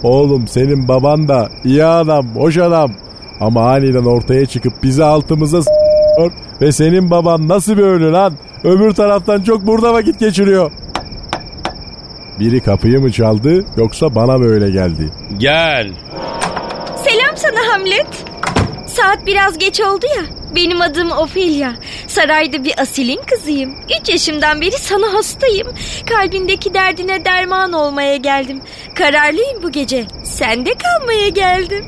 Oğlum 0.03 0.47
senin 0.47 0.87
baban 0.87 1.27
da 1.27 1.49
iyi 1.63 1.85
adam, 1.85 2.35
hoş 2.35 2.57
adam. 2.57 2.91
Ama 3.39 3.71
aniden 3.71 4.05
ortaya 4.05 4.45
çıkıp 4.45 4.73
bizi 4.83 5.03
altımıza 5.03 5.63
s**yor 5.63 6.31
ve 6.61 6.71
senin 6.71 7.11
baban 7.11 7.47
nasıl 7.47 7.77
bir 7.77 7.83
ölü 7.83 8.11
lan? 8.11 8.33
Öbür 8.63 8.91
taraftan 8.91 9.41
çok 9.41 9.67
burada 9.67 9.93
vakit 9.93 10.19
geçiriyor. 10.19 10.71
Biri 12.39 12.59
kapıyı 12.59 12.99
mı 12.99 13.11
çaldı 13.11 13.65
yoksa 13.77 14.15
bana 14.15 14.37
mı 14.37 14.45
öyle 14.45 14.69
geldi? 14.69 15.09
Gel. 15.37 15.91
Selam 16.95 17.35
sana 17.35 17.73
Hamlet. 17.73 18.25
Saat 18.85 19.25
biraz 19.25 19.57
geç 19.57 19.81
oldu 19.81 20.05
ya. 20.17 20.36
Benim 20.55 20.81
adım 20.81 21.11
Ophelia. 21.11 21.73
Sarayda 22.07 22.63
bir 22.63 22.81
asilin 22.81 23.19
kızıyım. 23.29 23.75
Üç 24.01 24.09
yaşımdan 24.09 24.61
beri 24.61 24.71
sana 24.71 25.13
hastayım. 25.13 25.67
Kalbindeki 26.09 26.73
derdine 26.73 27.25
derman 27.25 27.73
olmaya 27.73 28.15
geldim. 28.15 28.61
Kararlıyım 28.95 29.63
bu 29.63 29.71
gece. 29.71 30.05
Sende 30.23 30.71
kalmaya 30.73 31.29
geldim. 31.29 31.85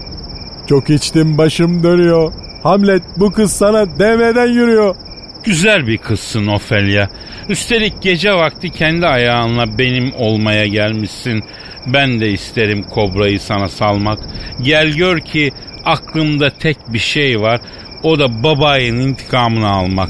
Çok 0.69 0.89
içtim 0.89 1.37
başım 1.37 1.83
dönüyor. 1.83 2.33
Hamlet 2.63 3.03
bu 3.17 3.31
kız 3.31 3.51
sana 3.51 3.99
demeden 3.99 4.47
yürüyor. 4.47 4.95
Güzel 5.43 5.87
bir 5.87 5.97
kızsın 5.97 6.47
Ofelia. 6.47 7.07
Üstelik 7.49 8.01
gece 8.01 8.31
vakti 8.33 8.69
kendi 8.69 9.07
ayağınla 9.07 9.77
benim 9.77 10.13
olmaya 10.17 10.67
gelmişsin. 10.67 11.43
Ben 11.87 12.21
de 12.21 12.31
isterim 12.31 12.83
kobrayı 12.83 13.39
sana 13.39 13.67
salmak. 13.67 14.19
Gel 14.61 14.89
gör 14.89 15.19
ki 15.19 15.51
aklımda 15.85 16.49
tek 16.49 16.77
bir 16.93 16.99
şey 16.99 17.41
var. 17.41 17.61
O 18.03 18.19
da 18.19 18.43
babayın 18.43 18.95
intikamını 18.99 19.69
almak. 19.69 20.09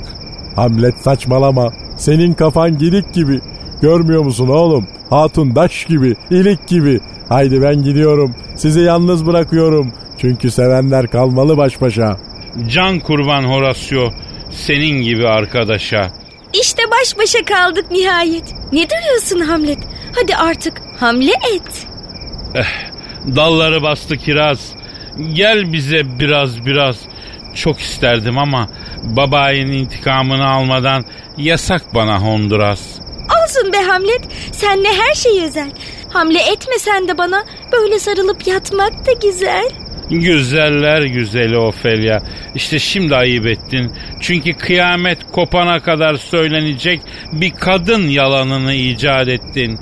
Hamlet 0.55 0.97
saçmalama. 0.99 1.71
Senin 1.97 2.33
kafan 2.33 2.77
gidik 2.77 3.13
gibi. 3.13 3.39
Görmüyor 3.81 4.23
musun 4.23 4.47
oğlum? 4.47 4.87
Hatun 5.09 5.55
daş 5.55 5.85
gibi, 5.85 6.15
ilik 6.29 6.67
gibi. 6.67 6.99
Haydi 7.29 7.61
ben 7.61 7.83
gidiyorum. 7.83 8.35
Sizi 8.55 8.79
yalnız 8.81 9.25
bırakıyorum. 9.25 9.93
Çünkü 10.17 10.51
sevenler 10.51 11.07
kalmalı 11.07 11.57
baş 11.57 11.81
başa. 11.81 12.17
Can 12.67 12.99
kurban 12.99 13.43
Horacio 13.43 14.09
senin 14.51 15.01
gibi 15.03 15.27
arkadaşa. 15.27 16.07
İşte 16.61 16.83
baş 16.91 17.17
başa 17.17 17.45
kaldık 17.45 17.91
nihayet. 17.91 18.53
Ne 18.73 18.87
duruyorsun 18.89 19.39
Hamlet? 19.39 19.79
Hadi 20.21 20.35
artık 20.35 20.81
hamle 20.99 21.31
et. 21.55 21.87
Dalları 23.35 23.83
bastı 23.83 24.17
kiraz. 24.17 24.73
Gel 25.33 25.73
bize 25.73 26.19
biraz 26.19 26.65
biraz. 26.65 26.99
Çok 27.55 27.79
isterdim 27.79 28.37
ama 28.37 28.67
babayın 29.03 29.71
intikamını 29.71 30.47
almadan 30.47 31.05
yasak 31.37 31.95
bana 31.95 32.21
Honduras. 32.21 32.81
Olsun 33.43 33.73
be 33.73 33.77
Hamlet. 33.77 34.21
Senle 34.51 34.89
her 34.89 35.13
şey 35.13 35.43
özel. 35.43 35.71
Hamle 36.13 36.39
etme 36.39 36.79
sen 36.79 37.07
de 37.07 37.17
bana. 37.17 37.43
Böyle 37.71 37.99
sarılıp 37.99 38.47
yatmak 38.47 39.05
da 39.05 39.11
güzel. 39.27 39.69
Güzeller 40.09 41.01
güzeli 41.01 41.57
Ofelia. 41.57 42.19
İşte 42.55 42.79
şimdi 42.79 43.15
ayıp 43.15 43.45
ettin. 43.45 43.91
Çünkü 44.21 44.53
kıyamet 44.53 45.31
kopana 45.31 45.79
kadar 45.79 46.15
söylenecek 46.15 47.01
bir 47.31 47.51
kadın 47.51 48.07
yalanını 48.07 48.73
icat 48.73 49.27
ettin. 49.27 49.79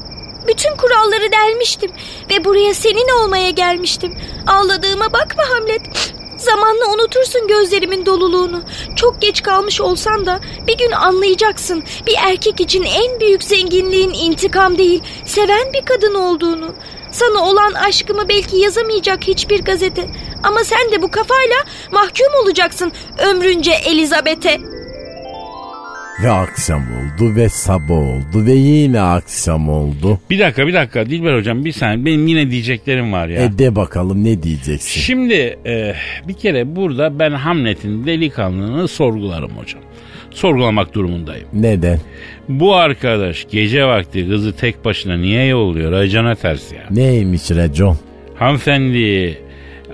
Bütün 0.47 0.75
kuralları 0.75 1.31
delmiştim 1.31 1.91
ve 2.29 2.45
buraya 2.45 2.73
senin 2.73 3.23
olmaya 3.23 3.49
gelmiştim. 3.49 4.17
Ağladığıma 4.47 5.13
bakma 5.13 5.43
Hamlet. 5.49 6.13
Zamanla 6.37 6.93
unutursun 6.93 7.47
gözlerimin 7.47 8.05
doluluğunu. 8.05 8.61
Çok 8.95 9.21
geç 9.21 9.43
kalmış 9.43 9.81
olsan 9.81 10.25
da 10.25 10.39
bir 10.67 10.77
gün 10.77 10.91
anlayacaksın. 10.91 11.83
Bir 12.07 12.15
erkek 12.17 12.59
için 12.59 12.83
en 12.83 13.19
büyük 13.19 13.43
zenginliğin 13.43 14.13
intikam 14.13 14.77
değil, 14.77 15.03
seven 15.25 15.73
bir 15.73 15.85
kadın 15.85 16.13
olduğunu. 16.13 16.75
Sana 17.11 17.49
olan 17.49 17.73
aşkımı 17.73 18.29
belki 18.29 18.57
yazamayacak 18.57 19.23
hiçbir 19.23 19.63
gazete. 19.63 20.05
Ama 20.43 20.63
sen 20.63 20.91
de 20.91 21.01
bu 21.01 21.11
kafayla 21.11 21.57
mahkum 21.91 22.43
olacaksın 22.43 22.91
ömrünce 23.17 23.71
Elizabeth'e. 23.71 24.76
Ve 26.23 26.31
akşam 26.31 26.81
oldu 26.81 27.35
ve 27.35 27.49
sabah 27.49 27.95
oldu 27.95 28.45
ve 28.45 28.51
yine 28.53 29.01
akşam 29.01 29.69
oldu. 29.69 30.19
Bir 30.29 30.39
dakika 30.39 30.67
bir 30.67 30.73
dakika 30.73 31.05
Dilber 31.05 31.37
hocam 31.37 31.65
bir 31.65 31.71
saniye 31.71 32.05
benim 32.05 32.27
yine 32.27 32.51
diyeceklerim 32.51 33.13
var 33.13 33.27
ya. 33.27 33.41
E 33.43 33.57
de 33.57 33.75
bakalım 33.75 34.23
ne 34.23 34.43
diyeceksin? 34.43 35.01
Şimdi 35.01 35.57
e, 35.65 35.93
bir 36.27 36.33
kere 36.33 36.75
burada 36.75 37.19
ben 37.19 37.31
Hamlet'in 37.31 38.05
delikanlılığını 38.05 38.87
sorgularım 38.87 39.51
hocam. 39.51 39.81
Sorgulamak 40.31 40.93
durumundayım. 40.93 41.47
Neden? 41.53 41.99
Bu 42.49 42.75
arkadaş 42.75 43.47
gece 43.51 43.85
vakti 43.85 44.29
kızı 44.29 44.55
tek 44.55 44.85
başına 44.85 45.17
niye 45.17 45.45
yolluyor? 45.45 45.91
Acana 45.91 46.35
ters 46.35 46.71
ya. 46.71 46.83
Neymiş 46.91 47.51
racon? 47.51 47.97
Hanımefendi 48.35 49.37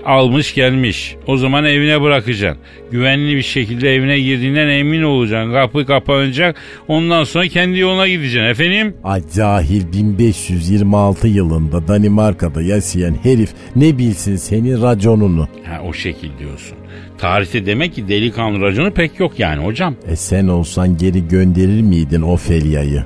almış 0.06 0.54
gelmiş. 0.54 1.16
O 1.26 1.36
zaman 1.36 1.64
evine 1.64 2.00
bırakacaksın. 2.02 2.62
Güvenli 2.90 3.36
bir 3.36 3.42
şekilde 3.42 3.94
evine 3.94 4.20
girdiğinden 4.20 4.68
emin 4.68 5.02
olacaksın. 5.02 5.52
Kapı 5.52 5.86
kapanacak. 5.86 6.56
Ondan 6.88 7.24
sonra 7.24 7.48
kendi 7.48 7.78
yoluna 7.78 8.08
gideceksin. 8.08 8.44
Efendim? 8.48 8.94
Ay 9.04 9.22
cahil 9.34 9.92
1526 9.92 11.28
yılında 11.28 11.88
Danimarka'da 11.88 12.62
yaşayan 12.62 13.16
herif 13.22 13.50
ne 13.76 13.98
bilsin 13.98 14.36
senin 14.36 14.82
raconunu. 14.82 15.48
Ha, 15.66 15.80
o 15.88 15.92
şekil 15.92 16.30
diyorsun. 16.38 16.78
Tarihte 17.18 17.66
demek 17.66 17.94
ki 17.94 18.08
delikanlı 18.08 18.60
raconu 18.60 18.90
pek 18.90 19.20
yok 19.20 19.38
yani 19.38 19.64
hocam. 19.64 19.94
E 20.08 20.16
sen 20.16 20.46
olsan 20.48 20.96
geri 20.98 21.28
gönderir 21.28 21.82
miydin 21.82 22.22
Ofelia'yı? 22.22 23.04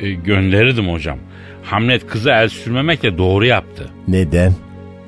E, 0.00 0.10
gönderirdim 0.12 0.88
hocam. 0.88 1.18
Hamlet 1.62 2.06
kızı 2.06 2.30
el 2.30 2.48
sürmemekle 2.48 3.18
doğru 3.18 3.44
yaptı. 3.46 3.90
Neden? 4.08 4.52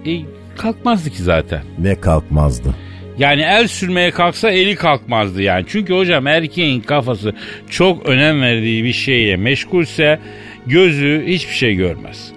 E, 0.07 0.11
kalkmazdı 0.59 1.11
ki 1.11 1.23
zaten. 1.23 1.63
Ne 1.79 2.01
kalkmazdı? 2.01 2.75
Yani 3.19 3.43
el 3.43 3.67
sürmeye 3.67 4.11
kalksa 4.11 4.51
eli 4.51 4.77
kalkmazdı 4.77 5.43
yani. 5.43 5.65
Çünkü 5.69 5.95
hocam 5.95 6.27
erkeğin 6.27 6.81
kafası 6.81 7.33
çok 7.71 8.07
önem 8.07 8.43
verdiği 8.43 8.85
bir 8.85 8.93
şeye 8.93 9.37
meşgulse 9.37 10.19
gözü 10.67 11.25
hiçbir 11.27 11.55
şey 11.55 11.75
görmez. 11.75 12.33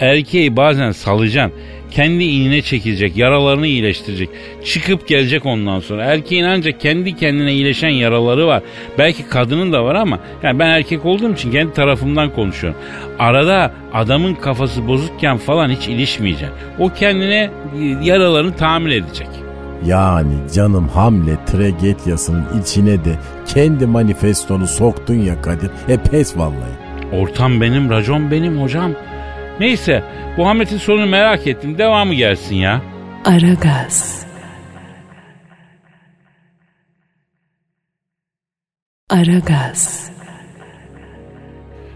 Erkeği 0.00 0.56
bazen 0.56 0.90
salacaksın. 0.90 1.58
Kendi 1.94 2.24
iğne 2.24 2.62
çekilecek, 2.62 3.16
yaralarını 3.16 3.66
iyileştirecek. 3.66 4.28
Çıkıp 4.64 5.08
gelecek 5.08 5.46
ondan 5.46 5.80
sonra. 5.80 6.04
Erkeğin 6.04 6.44
ancak 6.44 6.80
kendi 6.80 7.16
kendine 7.16 7.52
iyileşen 7.52 7.88
yaraları 7.88 8.46
var. 8.46 8.62
Belki 8.98 9.28
kadının 9.28 9.72
da 9.72 9.84
var 9.84 9.94
ama 9.94 10.18
yani 10.42 10.58
ben 10.58 10.68
erkek 10.68 11.04
olduğum 11.04 11.32
için 11.32 11.52
kendi 11.52 11.72
tarafımdan 11.72 12.34
konuşuyorum. 12.34 12.80
Arada 13.18 13.72
adamın 13.92 14.34
kafası 14.34 14.88
bozukken 14.88 15.36
falan 15.36 15.70
hiç 15.70 15.88
ilişmeyeceksin. 15.88 16.56
O 16.78 16.88
kendine 16.88 17.50
yaralarını 18.02 18.56
tamir 18.56 18.90
edecek. 18.90 19.28
Yani 19.86 20.34
canım 20.54 20.88
Hamlet 20.88 21.46
tragediyasının 21.46 22.44
içine 22.62 23.04
de 23.04 23.18
kendi 23.46 23.86
manifestonu 23.86 24.66
soktun 24.66 25.14
ya 25.14 25.42
Kadir. 25.42 25.70
E 25.88 25.96
pes 25.96 26.36
vallahi. 26.36 26.74
Ortam 27.12 27.60
benim, 27.60 27.90
racon 27.90 28.30
benim 28.30 28.62
hocam. 28.62 28.92
Neyse 29.60 30.02
bu 30.36 30.46
Hamlet'in 30.46 30.78
sonunu 30.78 31.06
merak 31.06 31.46
ettim. 31.46 31.78
Devamı 31.78 32.14
gelsin 32.14 32.54
ya. 32.56 32.82
Aragaz. 33.24 34.26
Aragaz. 39.10 40.10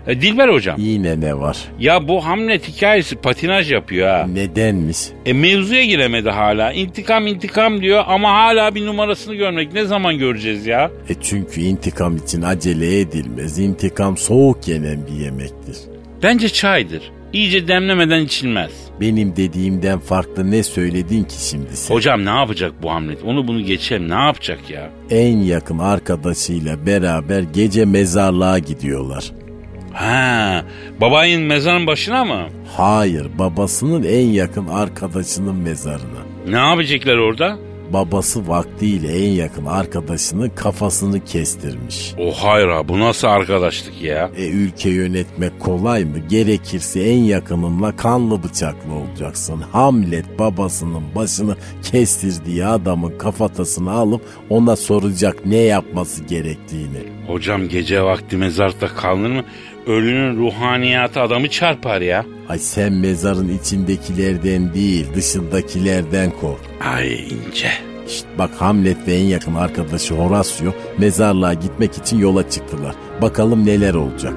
E, 0.07 0.21
Dilber 0.21 0.49
hocam. 0.49 0.77
Yine 0.79 1.21
ne 1.21 1.39
var? 1.39 1.57
Ya 1.79 2.09
bu 2.09 2.27
Hamlet 2.27 2.69
hikayesi 2.69 3.17
patinaj 3.17 3.73
yapıyor 3.73 4.09
ha. 4.09 4.27
Nedenmiş? 4.27 4.99
E 5.27 5.33
mevzuya 5.33 5.85
giremedi 5.85 6.31
hala. 6.31 6.73
İntikam 6.73 7.27
intikam 7.27 7.83
diyor 7.83 8.05
ama 8.07 8.33
hala 8.35 8.75
bir 8.75 8.87
numarasını 8.87 9.35
görmek 9.35 9.73
ne 9.73 9.85
zaman 9.85 10.19
göreceğiz 10.19 10.67
ya? 10.67 10.91
E 11.09 11.15
çünkü 11.23 11.61
intikam 11.61 12.17
için 12.17 12.43
acele 12.43 13.01
edilmez. 13.01 13.59
İntikam 13.59 14.17
soğuk 14.17 14.69
yenen 14.69 15.07
bir 15.07 15.25
yemektir. 15.25 15.77
Bence 16.23 16.49
çaydır. 16.49 17.03
İyice 17.33 17.69
demlemeden 17.69 18.21
içilmez. 18.25 18.71
Benim 19.01 19.37
dediğimden 19.37 19.99
farklı 19.99 20.51
ne 20.51 20.63
söyledin 20.63 21.25
ki 21.25 21.35
şimdi 21.49 21.77
sen? 21.77 21.95
Hocam 21.95 22.25
ne 22.25 22.31
yapacak 22.31 22.73
bu 22.83 22.91
Hamlet? 22.91 23.25
Onu 23.25 23.49
bunu 23.49 23.61
geçelim. 23.61 24.09
Ne 24.11 24.15
yapacak 24.15 24.71
ya? 24.71 24.91
En 25.11 25.37
yakın 25.37 25.79
arkadaşıyla 25.79 26.87
beraber 26.87 27.43
gece 27.43 27.85
mezarlığa 27.85 28.59
gidiyorlar. 28.59 29.25
Ha, 29.93 30.65
babayın 31.01 31.43
mezarın 31.43 31.87
başına 31.87 32.25
mı? 32.25 32.49
Hayır, 32.77 33.27
babasının 33.39 34.03
en 34.03 34.27
yakın 34.27 34.67
arkadaşının 34.67 35.57
mezarına. 35.57 36.23
Ne 36.49 36.57
yapacaklar 36.57 37.17
orada? 37.17 37.59
Babası 37.93 38.49
vaktiyle 38.49 39.27
en 39.27 39.31
yakın 39.31 39.67
arkadaşının 39.67 40.49
kafasını 40.49 41.25
kestirmiş. 41.25 42.15
O 42.19 42.33
hayra 42.33 42.89
bu 42.89 43.01
nasıl 43.01 43.29
arkadaşlık 43.29 44.03
ya? 44.03 44.31
E 44.37 44.49
ülke 44.49 44.91
yönetmek 44.91 45.61
kolay 45.61 46.05
mı? 46.05 46.19
Gerekirse 46.19 47.01
en 47.01 47.19
yakınınla 47.19 47.97
kanlı 47.97 48.43
bıçaklı 48.43 48.93
olacaksın. 48.95 49.61
Hamlet 49.73 50.39
babasının 50.39 51.03
başını 51.15 51.57
kestirdiği 51.83 52.67
adamın 52.67 53.19
kafatasını 53.19 53.91
alıp 53.91 54.23
ona 54.51 54.77
soracak 54.77 55.47
ne 55.47 55.57
yapması 55.57 56.25
gerektiğini. 56.25 56.99
Hocam 57.27 57.69
gece 57.69 58.03
vakti 58.03 58.37
mezarda 58.37 58.87
kalınır 58.89 59.31
mı? 59.31 59.45
Ölünün 59.89 60.37
ruhaniyatı 60.37 61.21
adamı 61.21 61.51
çarpar 61.51 62.01
ya. 62.01 62.25
Ay 62.49 62.59
sen 62.59 62.93
mezarın 62.93 63.49
içindekilerden 63.49 64.75
değil 64.75 65.07
dışındakilerden 65.15 66.31
kork. 66.31 66.61
Ay 66.95 67.29
ince. 67.29 67.71
İşte 68.09 68.29
bak 68.39 68.51
Hamlet 68.59 69.09
ve 69.09 69.15
en 69.15 69.25
yakın 69.25 69.55
arkadaşı 69.55 70.15
Horatio 70.15 70.73
mezarlığa 70.99 71.55
gitmek 71.55 71.99
için 71.99 72.19
yola 72.19 72.51
çıktılar. 72.51 72.95
Bakalım 73.23 73.67
neler 73.67 73.95
olacak. 73.95 74.35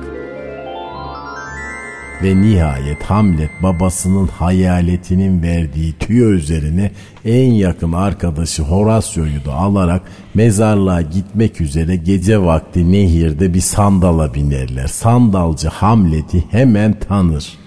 Ve 2.24 2.42
nihayet 2.42 3.04
Hamlet 3.04 3.50
babasının 3.64 4.28
hayaletinin 4.28 5.44
verdiği 5.44 5.94
tüyo 5.94 6.30
üzerine 6.30 6.92
en 7.26 7.52
yakın 7.52 7.94
arkadaşı 7.94 8.64
Horatio'yu 8.64 9.46
da 9.46 9.54
alarak 9.54 10.02
mezarlığa 10.34 11.02
gitmek 11.02 11.62
üzere 11.62 11.96
gece 11.96 12.42
vakti 12.42 12.92
nehirde 12.92 13.54
bir 13.54 13.62
sandala 13.62 14.34
binerler. 14.34 14.88
Sandalcı 14.88 15.68
Hamlet'i 15.68 16.44
hemen 16.52 17.00
tanır. 17.00 17.58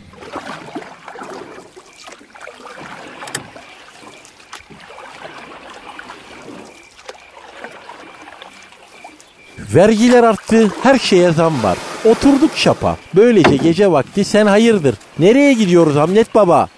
Vergiler 9.75 10.23
arttı, 10.23 10.71
her 10.83 10.99
şeye 10.99 11.33
zam 11.33 11.63
var. 11.63 11.79
Oturduk 12.05 12.51
şapa. 12.57 12.97
Böylece 13.15 13.57
gece 13.57 13.91
vakti 13.91 14.25
sen 14.25 14.47
hayırdır. 14.47 14.95
Nereye 15.19 15.53
gidiyoruz 15.53 15.97
Hamlet 15.97 16.35
Baba? 16.35 16.69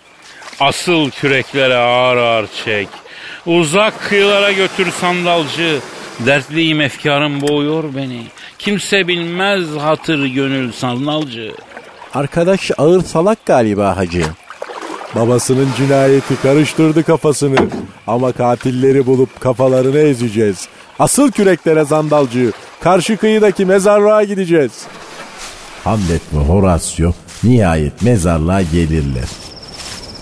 Asıl 0.60 1.10
küreklere 1.10 1.76
ağır 1.76 2.16
ağır 2.16 2.46
çek. 2.64 2.88
Uzak 3.46 4.00
kıyılara 4.08 4.52
götür 4.52 4.90
sandalcı. 5.00 5.78
Dertliyim 6.26 6.80
efkarım 6.80 7.40
boğuyor 7.40 7.84
beni. 7.96 8.22
Kimse 8.58 9.08
bilmez 9.08 9.64
hatır 9.78 10.26
gönül 10.26 10.72
sandalcı. 10.72 11.52
Arkadaş 12.14 12.70
ağır 12.78 13.02
salak 13.04 13.46
galiba 13.46 13.96
hacı. 13.96 14.22
Babasının 15.14 15.68
cinayeti 15.76 16.42
karıştırdı 16.42 17.02
kafasını. 17.02 17.56
Ama 18.06 18.32
katilleri 18.32 19.06
bulup 19.06 19.40
kafalarını 19.40 19.98
ezeceğiz. 19.98 20.68
Asıl 20.98 21.30
küreklere 21.30 21.84
zandalcı. 21.84 22.52
Karşı 22.80 23.16
kıyıdaki 23.16 23.64
mezarlığa 23.64 24.24
gideceğiz. 24.24 24.72
Hamlet 25.86 26.22
ve 26.34 26.38
Horatio 26.38 27.12
nihayet 27.44 28.02
mezarlığa 28.02 28.62
gelirler. 28.62 29.28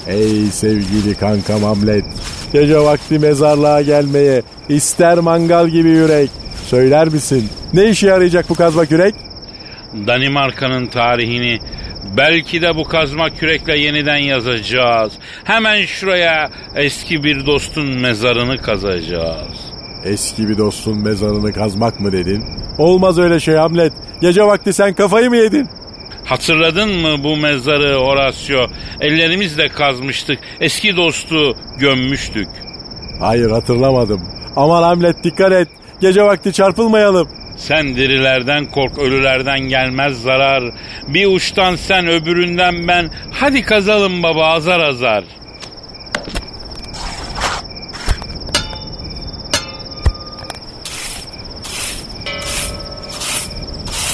Ey 0.07 0.47
sevgili 0.47 1.15
kankam 1.15 1.63
Hamlet. 1.63 2.05
Gece 2.53 2.79
vakti 2.79 3.19
mezarlığa 3.19 3.83
gelmeye 3.83 4.43
ister 4.69 5.19
mangal 5.19 5.69
gibi 5.69 5.89
yürek. 5.89 6.31
Söyler 6.67 7.09
misin? 7.09 7.49
Ne 7.73 7.91
işe 7.91 8.07
yarayacak 8.07 8.49
bu 8.49 8.55
kazma 8.55 8.87
kürek? 8.87 9.15
Danimarka'nın 10.07 10.87
tarihini 10.87 11.59
Belki 12.17 12.63
de 12.63 12.77
bu 12.77 12.85
kazma 12.85 13.31
kürekle 13.31 13.79
yeniden 13.79 14.17
yazacağız. 14.17 15.13
Hemen 15.45 15.85
şuraya 15.85 16.51
eski 16.75 17.23
bir 17.23 17.47
dostun 17.47 18.01
mezarını 18.01 18.57
kazacağız. 18.57 19.75
Eski 20.05 20.49
bir 20.49 20.59
dostun 20.59 21.03
mezarını 21.03 21.53
kazmak 21.53 22.01
mı 22.01 22.13
dedin? 22.13 22.45
Olmaz 22.79 23.19
öyle 23.19 23.41
şey 23.41 23.55
Hamlet. 23.55 23.93
Gece 24.21 24.45
vakti 24.45 24.73
sen 24.73 24.95
kafayı 24.95 25.31
mı 25.31 25.37
yedin? 25.37 25.69
Hatırladın 26.25 26.91
mı 26.91 27.25
bu 27.25 27.37
mezarı 27.37 27.95
Horacio? 27.95 28.67
Ellerimizle 29.01 29.69
kazmıştık. 29.69 30.39
Eski 30.61 30.97
dostu 30.97 31.57
gömmüştük. 31.79 32.49
Hayır 33.21 33.51
hatırlamadım. 33.51 34.23
Aman 34.57 34.83
Hamlet 34.83 35.25
dikkat 35.25 35.53
et. 35.53 35.69
Gece 36.01 36.23
vakti 36.23 36.53
çarpılmayalım. 36.53 37.29
Sen 37.57 37.97
dirilerden 37.97 38.67
kork, 38.67 38.99
ölülerden 38.99 39.61
gelmez 39.61 40.23
zarar. 40.23 40.65
Bir 41.09 41.27
uçtan 41.27 41.77
sen, 41.77 42.07
öbüründen 42.07 42.89
ben. 42.89 43.11
Hadi 43.31 43.63
kazalım 43.63 44.23
baba 44.23 44.47
azar 44.47 44.81
azar. 44.81 45.25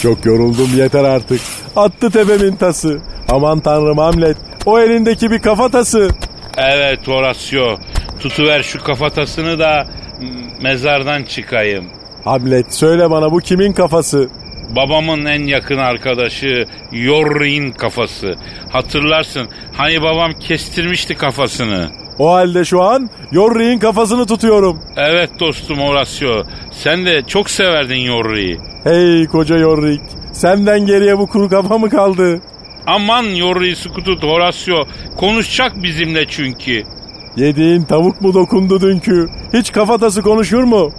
Çok 0.02 0.26
yoruldum 0.26 0.70
yeter 0.76 1.04
artık. 1.04 1.40
Attı 1.76 2.10
tepemin 2.10 2.56
tası. 2.56 3.00
Aman 3.28 3.60
tanrım 3.60 3.98
Hamlet. 3.98 4.36
O 4.66 4.80
elindeki 4.80 5.30
bir 5.30 5.38
kafatası. 5.38 6.08
Evet 6.56 7.08
Horacio, 7.08 7.78
tutuver 8.20 8.62
şu 8.62 8.82
kafatasını 8.84 9.58
da 9.58 9.86
mezardan 10.62 11.22
çıkayım. 11.22 11.84
Hamlet 12.24 12.74
söyle 12.74 13.10
bana 13.10 13.32
bu 13.32 13.38
kimin 13.38 13.72
kafası? 13.72 14.28
Babamın 14.76 15.24
en 15.24 15.46
yakın 15.46 15.78
arkadaşı 15.78 16.64
Yorrin 16.92 17.70
kafası. 17.72 18.34
Hatırlarsın 18.70 19.48
hani 19.72 20.02
babam 20.02 20.32
kestirmişti 20.32 21.14
kafasını. 21.14 21.90
O 22.20 22.30
halde 22.30 22.64
şu 22.64 22.82
an 22.82 23.10
Yorri'nin 23.32 23.78
kafasını 23.78 24.26
tutuyorum. 24.26 24.78
Evet 24.96 25.30
dostum 25.40 25.78
Horacio. 25.78 26.42
Sen 26.72 27.06
de 27.06 27.22
çok 27.26 27.50
severdin 27.50 28.00
Yorri'yi. 28.00 28.58
Hey 28.84 29.26
koca 29.26 29.56
Yorrik. 29.56 30.00
Senden 30.32 30.86
geriye 30.86 31.18
bu 31.18 31.26
kuru 31.26 31.48
kafa 31.48 31.78
mı 31.78 31.90
kaldı? 31.90 32.40
Aman 32.86 33.22
Yorri'yi 33.24 33.76
sıkı 33.76 34.02
tut 34.02 34.22
Horacio. 34.22 34.84
Konuşacak 35.16 35.82
bizimle 35.82 36.26
çünkü. 36.28 36.82
Yediğin 37.36 37.82
tavuk 37.82 38.20
mu 38.20 38.34
dokundu 38.34 38.80
dünkü? 38.80 39.26
Hiç 39.54 39.72
kafatası 39.72 40.22
konuşur 40.22 40.62
mu? 40.62 40.90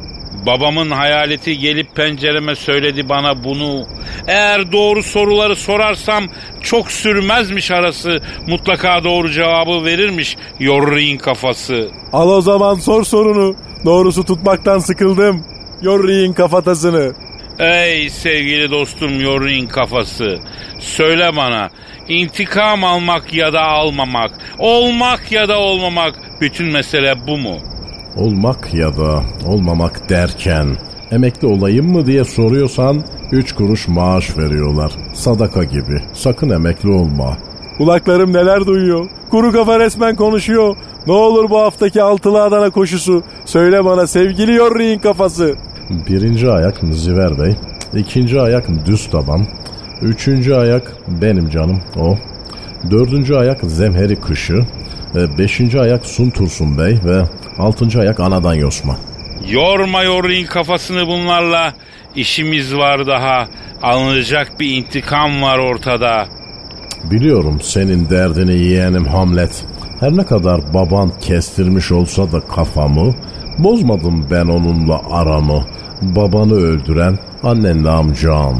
Babamın 0.45 0.91
hayaleti 0.91 1.59
gelip 1.59 1.95
pencereme 1.95 2.55
söyledi 2.55 3.09
bana 3.09 3.43
bunu. 3.43 3.83
Eğer 4.27 4.71
doğru 4.71 5.03
soruları 5.03 5.55
sorarsam 5.55 6.23
çok 6.61 6.91
sürmezmiş 6.91 7.71
arası. 7.71 8.19
Mutlaka 8.47 9.03
doğru 9.03 9.29
cevabı 9.31 9.85
verirmiş 9.85 10.37
Yorri'nin 10.59 11.17
kafası. 11.17 11.89
Al 12.13 12.29
o 12.29 12.41
zaman 12.41 12.75
sor 12.75 13.03
sorunu. 13.03 13.55
Doğrusu 13.85 14.25
tutmaktan 14.25 14.79
sıkıldım. 14.79 15.45
Yorri'nin 15.81 16.33
kafatasını. 16.33 17.13
Ey 17.59 18.09
sevgili 18.09 18.71
dostum 18.71 19.21
Yorri'nin 19.21 19.67
kafası. 19.67 20.39
Söyle 20.79 21.35
bana 21.35 21.69
intikam 22.07 22.83
almak 22.83 23.33
ya 23.33 23.53
da 23.53 23.61
almamak, 23.61 24.31
olmak 24.59 25.31
ya 25.31 25.49
da 25.49 25.59
olmamak 25.59 26.15
bütün 26.41 26.67
mesele 26.67 27.27
bu 27.27 27.37
mu? 27.37 27.57
Olmak 28.15 28.73
ya 28.73 28.97
da 28.97 29.23
olmamak 29.47 30.09
derken 30.09 30.67
emekli 31.11 31.47
olayım 31.47 31.91
mı 31.91 32.05
diye 32.05 32.23
soruyorsan 32.23 33.03
3 33.31 33.55
kuruş 33.55 33.87
maaş 33.87 34.37
veriyorlar. 34.37 34.91
Sadaka 35.13 35.63
gibi. 35.63 36.01
Sakın 36.13 36.49
emekli 36.49 36.89
olma. 36.89 37.37
Kulaklarım 37.77 38.33
neler 38.33 38.65
duyuyor. 38.65 39.09
Kuru 39.29 39.51
kafa 39.51 39.79
resmen 39.79 40.15
konuşuyor. 40.15 40.75
Ne 41.07 41.13
olur 41.13 41.49
bu 41.49 41.59
haftaki 41.59 42.01
altılı 42.01 42.43
Adana 42.43 42.69
koşusu. 42.69 43.23
Söyle 43.45 43.85
bana 43.85 44.07
sevgili 44.07 44.53
Yorri'nin 44.55 44.99
kafası. 44.99 45.55
Birinci 45.89 46.49
ayak 46.49 46.77
Ziver 46.91 47.39
Bey. 47.39 47.55
ikinci 47.93 48.41
ayak 48.41 48.85
düz 48.85 49.09
taban. 49.09 49.47
Üçüncü 50.01 50.53
ayak 50.53 50.91
benim 51.21 51.49
canım 51.49 51.79
o. 51.99 52.17
Dördüncü 52.91 53.35
ayak 53.35 53.61
Zemheri 53.61 54.15
Kışı. 54.15 54.65
Ve 55.15 55.37
beşinci 55.37 55.79
ayak 55.79 56.05
Sun 56.05 56.29
Tursun 56.29 56.77
Bey 56.77 56.97
ve 57.05 57.23
altıncı 57.61 57.99
ayak 57.99 58.19
Anadan 58.19 58.53
Yosma. 58.53 58.97
Yorma 59.49 60.03
Yorri'nin 60.03 60.45
kafasını 60.45 61.07
bunlarla. 61.07 61.73
İşimiz 62.15 62.75
var 62.75 63.07
daha. 63.07 63.47
Alınacak 63.81 64.59
bir 64.59 64.75
intikam 64.77 65.41
var 65.41 65.57
ortada. 65.59 66.25
Biliyorum 67.03 67.59
senin 67.61 68.09
derdini 68.09 68.57
yeğenim 68.57 69.05
Hamlet. 69.05 69.65
Her 69.99 70.17
ne 70.17 70.25
kadar 70.25 70.73
baban 70.73 71.11
kestirmiş 71.19 71.91
olsa 71.91 72.31
da 72.31 72.39
kafamı, 72.39 73.15
bozmadım 73.59 74.27
ben 74.31 74.45
onunla 74.45 75.01
aramı. 75.11 75.65
Babanı 76.01 76.53
öldüren 76.53 77.19
annenle 77.43 77.89
amcan. 77.89 78.55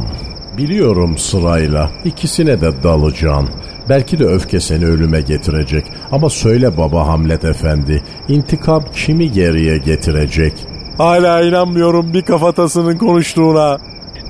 Biliyorum 0.58 1.18
sırayla 1.18 1.90
ikisine 2.06 2.62
de 2.62 2.84
dalacağım. 2.84 3.50
Belki 3.92 4.20
de 4.20 4.26
öfke 4.26 4.60
seni 4.60 4.86
ölüme 4.86 5.22
getirecek. 5.22 5.86
Ama 6.12 6.30
söyle 6.30 6.78
baba 6.78 7.08
Hamlet 7.08 7.46
efendi, 7.46 8.04
intikam 8.28 8.86
kimi 8.96 9.32
geriye 9.32 9.78
getirecek? 9.78 10.54
Hala 10.98 11.42
inanmıyorum 11.42 12.14
bir 12.14 12.22
kafatasının 12.22 12.98
konuştuğuna. 12.98 13.78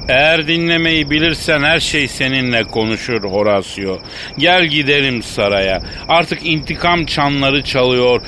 Eğer 0.10 0.47
dinlemeyi 0.47 1.10
bilirsen 1.10 1.63
her 1.63 1.80
şey 1.80 2.08
seninle 2.08 2.63
konuşur 2.63 3.24
Horacio. 3.24 3.97
Gel 4.38 4.65
gidelim 4.65 5.24
saraya. 5.24 5.82
Artık 6.08 6.45
intikam 6.45 7.06
çanları 7.06 7.63
çalıyor. 7.63 8.21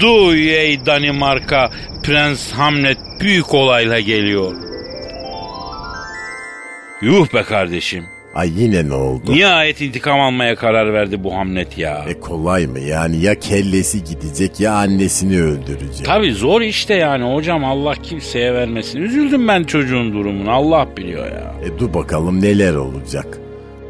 Duy 0.00 0.54
ey 0.54 0.86
Danimarka. 0.86 1.70
Prens 2.02 2.52
Hamlet 2.52 2.98
büyük 3.20 3.54
olayla 3.54 4.00
geliyor. 4.00 4.52
Yuh 7.02 7.34
be 7.34 7.42
kardeşim. 7.42 8.19
Ay 8.34 8.62
yine 8.62 8.88
ne 8.88 8.94
oldu? 8.94 9.32
Nihayet 9.32 9.80
intikam 9.80 10.20
almaya 10.20 10.56
karar 10.56 10.92
verdi 10.92 11.24
bu 11.24 11.34
Hamlet 11.34 11.78
ya. 11.78 12.04
E 12.08 12.20
kolay 12.20 12.66
mı 12.66 12.78
yani 12.78 13.16
ya 13.22 13.38
kellesi 13.38 14.04
gidecek 14.04 14.60
ya 14.60 14.72
annesini 14.74 15.40
öldürecek. 15.42 16.06
Tabi 16.06 16.32
zor 16.32 16.60
işte 16.60 16.94
yani 16.94 17.34
hocam 17.34 17.64
Allah 17.64 17.94
kimseye 17.94 18.54
vermesin. 18.54 19.00
Üzüldüm 19.02 19.48
ben 19.48 19.64
çocuğun 19.64 20.12
durumunu 20.12 20.50
Allah 20.50 20.96
biliyor 20.96 21.26
ya. 21.26 21.54
E 21.64 21.78
dur 21.78 21.94
bakalım 21.94 22.42
neler 22.42 22.74
olacak. 22.74 23.38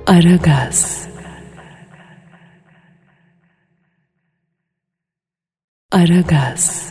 Aragaz. 0.06 1.08
Aragaz. 5.92 6.89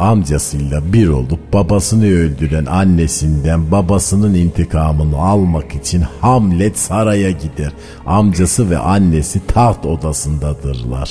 Amcasıyla 0.00 0.92
bir 0.92 1.08
olup 1.08 1.52
babasını 1.52 2.04
öldüren 2.04 2.66
annesinden 2.66 3.70
babasının 3.70 4.34
intikamını 4.34 5.16
almak 5.16 5.74
için 5.74 6.04
Hamlet 6.20 6.78
saraya 6.78 7.30
gider. 7.30 7.72
Amcası 8.06 8.70
ve 8.70 8.78
annesi 8.78 9.46
taht 9.46 9.86
odasındadırlar. 9.86 11.10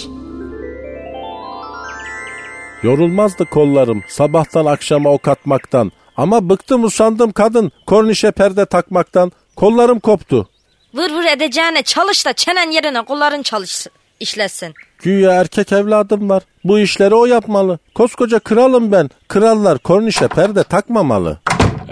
Yorulmazdı 2.83 3.45
kollarım 3.45 4.03
sabahtan 4.07 4.65
akşama 4.65 5.09
ok 5.09 5.27
atmaktan. 5.27 5.91
Ama 6.17 6.49
bıktım 6.49 6.83
usandım 6.83 7.31
kadın 7.31 7.71
kornişe 7.87 8.31
perde 8.31 8.65
takmaktan. 8.65 9.31
Kollarım 9.55 9.99
koptu. 9.99 10.49
Vır 10.93 11.11
vır 11.11 11.25
edeceğine 11.25 11.81
çalış 11.81 12.25
da 12.25 12.33
çenen 12.33 12.71
yerine 12.71 13.01
kolların 13.01 13.41
çalışsın, 13.41 13.91
işlesin. 14.19 14.73
Güya 14.99 15.31
erkek 15.31 15.71
evladım 15.71 16.29
var. 16.29 16.43
Bu 16.63 16.79
işleri 16.79 17.15
o 17.15 17.25
yapmalı. 17.25 17.79
Koskoca 17.95 18.39
kralım 18.39 18.91
ben. 18.91 19.09
Krallar 19.27 19.77
kornişe 19.79 20.27
perde 20.27 20.63
takmamalı. 20.63 21.39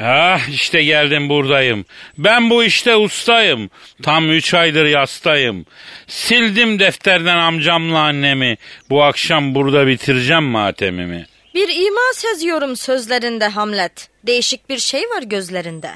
Ah 0.01 0.49
işte 0.49 0.83
geldim 0.83 1.29
buradayım. 1.29 1.85
Ben 2.17 2.49
bu 2.49 2.63
işte 2.63 2.95
ustayım. 2.95 3.69
Tam 4.03 4.31
üç 4.31 4.53
aydır 4.53 4.85
yastayım. 4.85 5.65
Sildim 6.07 6.79
defterden 6.79 7.37
amcamla 7.37 7.99
annemi. 7.99 8.57
Bu 8.89 9.03
akşam 9.03 9.55
burada 9.55 9.87
bitireceğim 9.87 10.43
matemimi. 10.43 11.25
Bir 11.55 11.67
ima 11.69 12.13
seziyorum 12.13 12.75
sözlerinde 12.75 13.47
Hamlet. 13.47 14.09
Değişik 14.23 14.69
bir 14.69 14.77
şey 14.77 15.01
var 15.01 15.21
gözlerinde. 15.21 15.89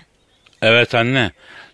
Evet 0.61 0.95
anne. 0.95 1.31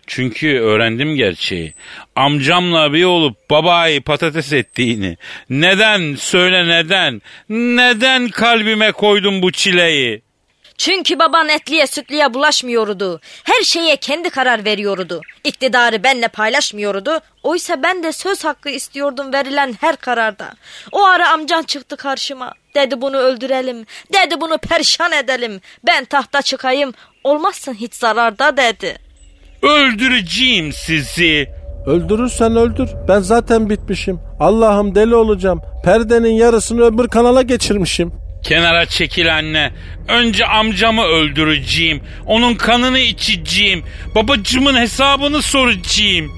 Çünkü 0.08 0.58
öğrendim 0.60 1.16
gerçeği. 1.16 1.74
Amcamla 2.16 2.92
bir 2.92 3.04
olup 3.04 3.50
babayı 3.50 4.02
patates 4.02 4.52
ettiğini. 4.52 5.16
Neden? 5.50 6.14
Söyle 6.14 6.68
neden? 6.68 7.22
Neden 7.48 8.28
kalbime 8.28 8.92
koydun 8.92 9.42
bu 9.42 9.52
çileyi? 9.52 10.22
Çünkü 10.78 11.18
baban 11.18 11.48
etliye 11.48 11.86
sütlüye 11.86 12.34
bulaşmıyordu. 12.34 13.20
Her 13.44 13.62
şeye 13.62 13.96
kendi 13.96 14.30
karar 14.30 14.64
veriyordu. 14.64 15.20
İktidarı 15.44 16.04
benle 16.04 16.28
paylaşmıyordu. 16.28 17.20
Oysa 17.42 17.82
ben 17.82 18.02
de 18.02 18.12
söz 18.12 18.44
hakkı 18.44 18.68
istiyordum 18.70 19.32
verilen 19.32 19.74
her 19.80 19.96
kararda. 19.96 20.52
O 20.92 21.04
ara 21.04 21.30
amcan 21.30 21.62
çıktı 21.62 21.96
karşıma. 21.96 22.52
Dedi 22.74 23.00
bunu 23.00 23.16
öldürelim. 23.16 23.86
Dedi 24.12 24.40
bunu 24.40 24.58
perişan 24.58 25.12
edelim. 25.12 25.60
Ben 25.86 26.04
tahta 26.04 26.42
çıkayım. 26.42 26.94
Olmazsın 27.24 27.74
hiç 27.74 27.94
zararda 27.94 28.56
dedi. 28.56 29.07
Öldüreceğim 29.62 30.72
sizi. 30.72 31.48
Öldürürsen 31.86 32.56
öldür. 32.56 32.88
Ben 33.08 33.20
zaten 33.20 33.70
bitmişim. 33.70 34.20
Allah'ım 34.40 34.94
deli 34.94 35.14
olacağım. 35.14 35.60
Perdenin 35.84 36.32
yarısını 36.32 36.82
öbür 36.84 37.08
kanala 37.08 37.42
geçirmişim. 37.42 38.12
Kenara 38.42 38.86
çekil 38.86 39.36
anne. 39.36 39.72
Önce 40.08 40.46
amcamı 40.46 41.02
öldüreceğim. 41.02 42.00
Onun 42.26 42.54
kanını 42.54 42.98
içeceğim. 42.98 43.82
Babacımın 44.14 44.74
hesabını 44.74 45.42
soracağım. 45.42 46.30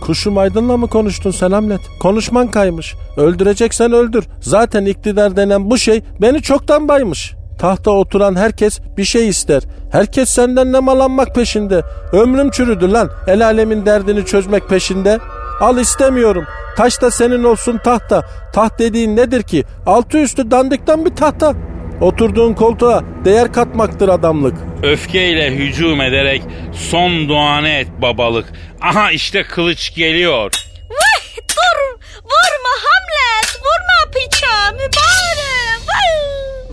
Kuşum 0.00 0.38
Aydın'la 0.38 0.76
mı 0.76 0.88
konuştun 0.88 1.30
sen 1.30 1.50
Hamlet? 1.50 1.80
Konuşman 2.00 2.50
kaymış. 2.50 2.94
Öldüreceksen 3.16 3.92
öldür. 3.92 4.24
Zaten 4.40 4.84
iktidar 4.84 5.36
denen 5.36 5.70
bu 5.70 5.78
şey 5.78 6.02
beni 6.20 6.42
çoktan 6.42 6.88
baymış. 6.88 7.35
Tahta 7.58 7.90
oturan 7.90 8.36
herkes 8.36 8.80
bir 8.96 9.04
şey 9.04 9.28
ister. 9.28 9.62
Herkes 9.92 10.30
senden 10.30 10.72
nemalanmak 10.72 11.34
peşinde. 11.34 11.82
Ömrüm 12.12 12.50
çürüdü 12.50 12.92
lan. 12.92 13.10
El 13.26 13.44
alemin 13.46 13.86
derdini 13.86 14.26
çözmek 14.26 14.68
peşinde. 14.68 15.18
Al 15.60 15.78
istemiyorum. 15.78 16.44
Taş 16.76 17.02
da 17.02 17.10
senin 17.10 17.44
olsun 17.44 17.78
tahta. 17.84 18.28
Taht 18.52 18.78
dediğin 18.78 19.16
nedir 19.16 19.42
ki? 19.42 19.64
Altı 19.86 20.18
üstü 20.18 20.50
dandikten 20.50 21.04
bir 21.04 21.16
tahta. 21.16 21.54
Oturduğun 22.00 22.54
koltuğa 22.54 23.02
değer 23.24 23.52
katmaktır 23.52 24.08
adamlık. 24.08 24.54
Öfkeyle 24.82 25.50
hücum 25.50 26.00
ederek 26.00 26.42
son 26.72 27.28
duanı 27.28 27.68
et 27.68 27.88
babalık. 28.02 28.46
Aha 28.82 29.10
işte 29.10 29.42
kılıç 29.42 29.94
geliyor. 29.94 30.50
Vay 30.90 31.44
dur 31.48 31.98
vurma 32.22 32.72
Hamlet 32.86 33.56
vurma 33.60 34.12
piça 34.12 34.72
mübarek. 34.72 35.80
Vay. 35.88 36.65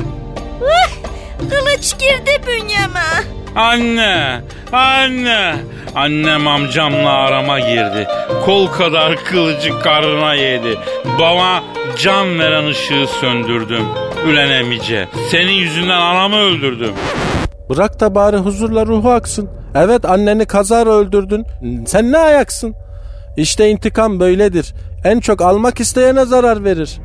Vay, 0.63 1.11
kılıç 1.49 1.93
girdi 1.99 2.41
bünyeme. 2.47 3.23
Anne, 3.55 4.41
anne. 4.71 5.55
Annem 5.95 6.47
amcamla 6.47 7.09
arama 7.09 7.59
girdi. 7.59 8.07
Kol 8.45 8.67
kadar 8.67 9.15
kılıcı 9.23 9.79
karnına 9.79 10.33
yedi. 10.33 10.77
Bana 11.19 11.63
can 11.99 12.39
veren 12.39 12.67
ışığı 12.67 13.05
söndürdüm. 13.21 13.85
Ülen 14.27 14.49
emice. 14.49 15.07
Senin 15.31 15.51
yüzünden 15.51 16.01
anamı 16.01 16.35
öldürdüm. 16.35 16.93
Bırak 17.69 17.99
da 17.99 18.15
bari 18.15 18.37
huzurla 18.37 18.85
ruhu 18.85 19.11
aksın. 19.11 19.49
Evet 19.75 20.05
anneni 20.05 20.45
kazara 20.45 20.89
öldürdün. 20.89 21.45
Sen 21.85 22.11
ne 22.11 22.17
ayaksın? 22.17 22.75
İşte 23.37 23.69
intikam 23.69 24.19
böyledir. 24.19 24.73
En 25.03 25.19
çok 25.19 25.41
almak 25.41 25.79
isteyene 25.79 26.25
zarar 26.25 26.63
verir. 26.63 26.99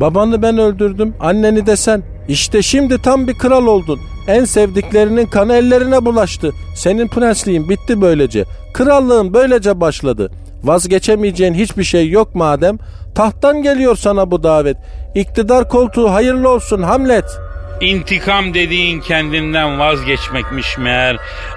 Babanı 0.00 0.42
ben 0.42 0.58
öldürdüm, 0.58 1.16
anneni 1.20 1.66
de 1.66 1.76
sen. 1.76 2.02
İşte 2.28 2.62
şimdi 2.62 3.02
tam 3.02 3.28
bir 3.28 3.34
kral 3.34 3.66
oldun. 3.66 4.00
En 4.28 4.44
sevdiklerinin 4.44 5.26
kanı 5.26 5.54
ellerine 5.54 6.04
bulaştı. 6.04 6.52
Senin 6.74 7.08
prensliğin 7.08 7.68
bitti 7.68 8.00
böylece. 8.00 8.44
Krallığın 8.74 9.34
böylece 9.34 9.80
başladı. 9.80 10.30
Vazgeçemeyeceğin 10.64 11.54
hiçbir 11.54 11.84
şey 11.84 12.10
yok 12.10 12.34
madem. 12.34 12.78
Tahttan 13.14 13.62
geliyor 13.62 13.96
sana 13.96 14.30
bu 14.30 14.42
davet. 14.42 14.76
İktidar 15.14 15.68
koltuğu 15.68 16.12
hayırlı 16.12 16.48
olsun 16.48 16.82
Hamlet. 16.82 17.24
İntikam 17.80 18.54
dediğin 18.54 19.00
kendinden 19.00 19.78
vazgeçmekmiş 19.78 20.78
meğer. 20.78 21.16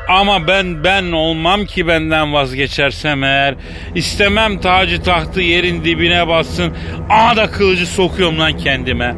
Ama 0.10 0.48
ben 0.48 0.84
ben 0.84 1.12
olmam 1.12 1.66
ki 1.66 1.88
benden 1.88 2.34
vazgeçersem 2.34 3.24
eğer. 3.24 3.56
İstemem 3.96 4.62
tacı 4.62 5.04
tahtı 5.04 5.42
yerin 5.42 5.84
dibine 5.84 6.28
bassın. 6.28 6.74
Aha 7.10 7.36
da 7.36 7.52
kılıcı 7.52 7.88
sokuyorum 7.88 8.40
lan 8.40 8.58
kendime. 8.58 9.16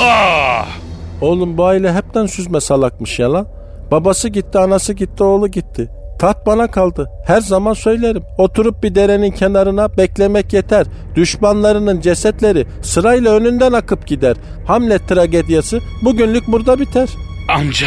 Ah! 0.00 0.81
Oğlum 1.22 1.58
bu 1.58 1.64
aile 1.66 1.92
hepten 1.92 2.26
süzme 2.26 2.60
salakmış 2.60 3.18
ya 3.18 3.32
lan. 3.32 3.48
Babası 3.90 4.28
gitti, 4.28 4.58
anası 4.58 4.92
gitti, 4.92 5.24
oğlu 5.24 5.48
gitti. 5.48 5.88
Taht 6.18 6.46
bana 6.46 6.70
kaldı. 6.70 7.10
Her 7.26 7.40
zaman 7.40 7.72
söylerim. 7.74 8.22
Oturup 8.38 8.82
bir 8.82 8.94
derenin 8.94 9.30
kenarına 9.30 9.96
beklemek 9.96 10.52
yeter. 10.52 10.86
Düşmanlarının 11.16 12.00
cesetleri 12.00 12.66
sırayla 12.82 13.32
önünden 13.34 13.72
akıp 13.72 14.06
gider. 14.06 14.36
Hamlet 14.66 15.08
tragediyası 15.08 15.80
bugünlük 16.04 16.48
burada 16.48 16.80
biter. 16.80 17.08
Amca 17.48 17.86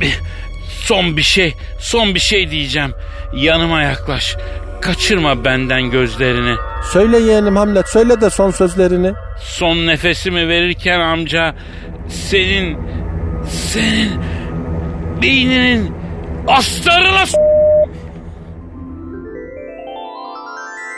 bir- 0.00 0.20
son 0.84 1.16
bir 1.16 1.22
şey 1.22 1.54
son 1.78 2.14
bir 2.14 2.20
şey 2.20 2.50
diyeceğim. 2.50 2.90
Yanıma 3.36 3.82
yaklaş. 3.82 4.36
Kaçırma 4.80 5.44
benden 5.44 5.82
gözlerini. 5.90 6.54
Söyle 6.92 7.18
yeğenim 7.18 7.56
Hamlet, 7.56 7.88
söyle 7.88 8.20
de 8.20 8.30
son 8.30 8.50
sözlerini. 8.50 9.12
Son 9.40 9.76
nefesimi 9.86 10.48
verirken 10.48 11.00
amca 11.00 11.54
senin 12.10 12.76
senin 13.48 14.10
beyninin 15.22 15.92
astarına 16.46 17.26
s- 17.26 17.36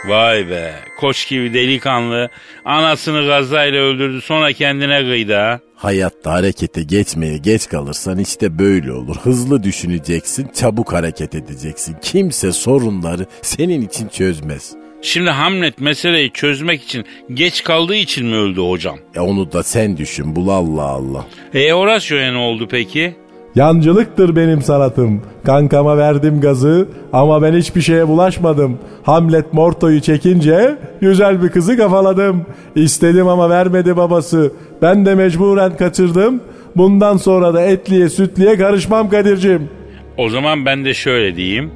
Vay 0.08 0.48
be 0.50 0.72
koç 1.00 1.28
gibi 1.28 1.54
delikanlı 1.54 2.28
anasını 2.64 3.26
gazayla 3.26 3.80
öldürdü 3.82 4.20
sonra 4.20 4.52
kendine 4.52 5.00
kıydı 5.00 5.34
ha. 5.34 5.60
Hayatta 5.76 6.32
harekete 6.32 6.82
geçmeye 6.82 7.36
geç 7.38 7.68
kalırsan 7.68 8.18
işte 8.18 8.58
böyle 8.58 8.92
olur. 8.92 9.16
Hızlı 9.22 9.62
düşüneceksin, 9.62 10.48
çabuk 10.54 10.92
hareket 10.92 11.34
edeceksin. 11.34 11.96
Kimse 12.02 12.52
sorunları 12.52 13.26
senin 13.42 13.80
için 13.82 14.08
çözmez. 14.08 14.72
Şimdi 15.02 15.30
Hamlet 15.30 15.80
meseleyi 15.80 16.30
çözmek 16.32 16.82
için 16.82 17.04
geç 17.34 17.64
kaldığı 17.64 17.94
için 17.94 18.26
mi 18.26 18.36
öldü 18.36 18.60
hocam? 18.60 18.98
E 19.14 19.20
onu 19.20 19.52
da 19.52 19.62
sen 19.62 19.96
düşün 19.96 20.36
bul 20.36 20.48
Allah 20.48 20.82
Allah. 20.82 21.26
E 21.54 21.70
Horacio'ya 21.72 22.32
ne 22.32 22.38
oldu 22.38 22.68
peki? 22.70 23.14
Yancılıktır 23.54 24.36
benim 24.36 24.62
sanatım. 24.62 25.22
Kankama 25.44 25.96
verdim 25.98 26.40
gazı 26.40 26.88
ama 27.12 27.42
ben 27.42 27.52
hiçbir 27.56 27.80
şeye 27.80 28.08
bulaşmadım. 28.08 28.78
Hamlet 29.02 29.52
Morto'yu 29.52 30.00
çekince 30.00 30.78
güzel 31.00 31.42
bir 31.42 31.48
kızı 31.48 31.76
kafaladım. 31.76 32.46
İstedim 32.76 33.28
ama 33.28 33.50
vermedi 33.50 33.96
babası. 33.96 34.52
Ben 34.82 35.06
de 35.06 35.14
mecburen 35.14 35.76
kaçırdım. 35.76 36.40
Bundan 36.76 37.16
sonra 37.16 37.54
da 37.54 37.62
etliye 37.62 38.08
sütliye 38.08 38.56
karışmam 38.56 39.10
Kadir'cim. 39.10 39.68
O 40.16 40.28
zaman 40.28 40.66
ben 40.66 40.84
de 40.84 40.94
şöyle 40.94 41.36
diyeyim. 41.36 41.70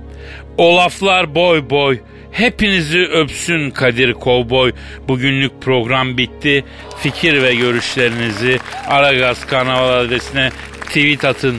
O 0.59 0.77
laflar 0.77 1.35
boy 1.35 1.70
boy. 1.70 1.99
Hepinizi 2.37 2.99
öpsün 2.99 3.70
Kadir 3.70 4.12
Kovboy. 4.12 4.72
Bugünlük 5.09 5.62
program 5.62 6.18
bitti. 6.18 6.64
Fikir 6.99 7.43
ve 7.43 7.55
görüşlerinizi 7.55 8.59
Aragaz 8.89 9.47
Karnaval 9.47 9.99
adresine 9.99 10.51
tweet 10.87 11.24
atın. 11.24 11.57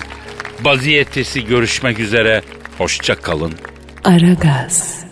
Baziyetesi 0.60 1.46
görüşmek 1.46 2.00
üzere. 2.00 2.42
Hoşça 2.78 3.16
kalın. 3.16 3.54
Aragaz. 4.04 5.07